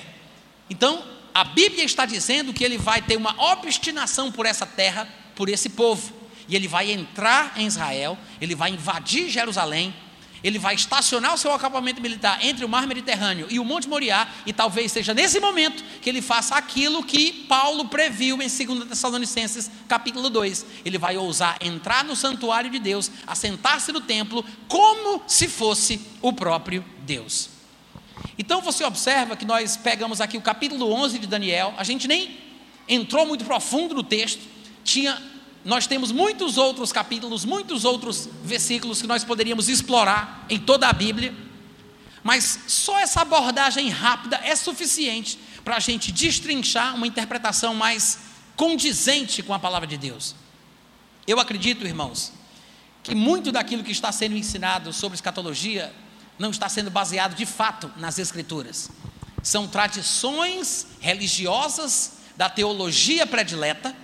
[0.70, 1.02] Então,
[1.34, 5.70] a Bíblia está dizendo que ele vai ter uma obstinação por essa terra, por esse
[5.70, 6.12] povo.
[6.46, 9.92] E ele vai entrar em Israel, ele vai invadir Jerusalém,
[10.42, 14.28] ele vai estacionar o seu acampamento militar entre o mar Mediterrâneo e o Monte Moriá,
[14.46, 19.70] e talvez seja nesse momento que ele faça aquilo que Paulo previu em 2 Tessalonicenses,
[19.88, 20.66] capítulo 2.
[20.84, 26.32] Ele vai ousar entrar no santuário de Deus, assentar-se no templo, como se fosse o
[26.32, 27.50] próprio Deus.
[28.38, 32.38] Então você observa que nós pegamos aqui o capítulo 11 de Daniel, a gente nem
[32.88, 34.40] entrou muito profundo no texto,
[34.82, 35.29] tinha
[35.64, 40.92] nós temos muitos outros capítulos, muitos outros versículos que nós poderíamos explorar em toda a
[40.92, 41.34] Bíblia,
[42.22, 48.18] mas só essa abordagem rápida é suficiente para a gente destrinchar uma interpretação mais
[48.56, 50.34] condizente com a palavra de Deus.
[51.26, 52.32] Eu acredito, irmãos,
[53.02, 55.92] que muito daquilo que está sendo ensinado sobre escatologia
[56.38, 58.90] não está sendo baseado de fato nas Escrituras.
[59.42, 63.94] São tradições religiosas da teologia predileta,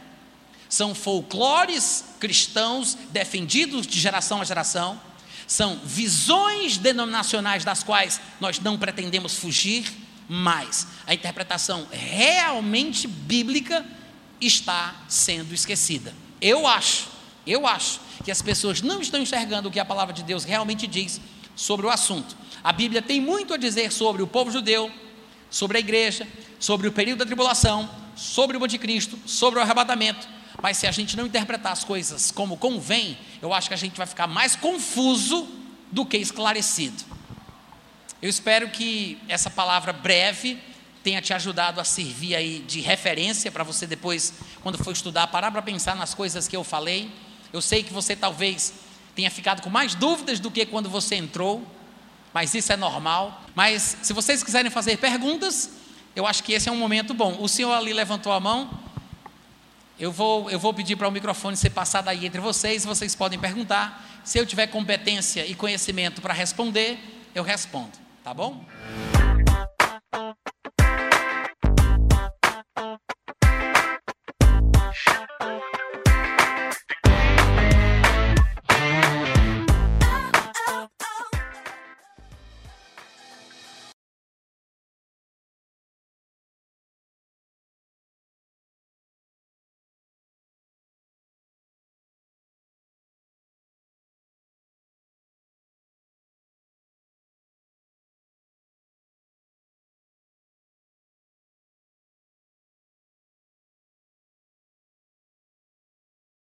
[0.76, 5.00] são folclores cristãos defendidos de geração a geração,
[5.46, 9.90] são visões denominacionais das quais nós não pretendemos fugir,
[10.28, 13.86] mas a interpretação realmente bíblica
[14.40, 16.12] está sendo esquecida.
[16.40, 17.08] Eu acho,
[17.46, 20.86] eu acho que as pessoas não estão enxergando o que a palavra de Deus realmente
[20.86, 21.20] diz
[21.54, 22.36] sobre o assunto.
[22.62, 24.90] A Bíblia tem muito a dizer sobre o povo judeu,
[25.48, 30.36] sobre a igreja, sobre o período da tribulação, sobre o anticristo, sobre o arrebatamento.
[30.62, 33.96] Mas se a gente não interpretar as coisas como convém, eu acho que a gente
[33.96, 35.46] vai ficar mais confuso
[35.92, 37.04] do que esclarecido.
[38.20, 40.58] Eu espero que essa palavra breve
[41.04, 44.32] tenha te ajudado a servir aí de referência para você depois,
[44.62, 47.10] quando for estudar, parar para pensar nas coisas que eu falei.
[47.52, 48.72] Eu sei que você talvez
[49.14, 51.62] tenha ficado com mais dúvidas do que quando você entrou,
[52.34, 53.42] mas isso é normal.
[53.54, 55.70] Mas se vocês quiserem fazer perguntas,
[56.16, 57.36] eu acho que esse é um momento bom.
[57.40, 58.68] O senhor ali levantou a mão.
[59.98, 63.38] Eu vou, eu vou pedir para o microfone ser passado aí entre vocês, vocês podem
[63.38, 64.20] perguntar.
[64.24, 66.98] Se eu tiver competência e conhecimento para responder,
[67.34, 67.92] eu respondo,
[68.22, 68.64] tá bom?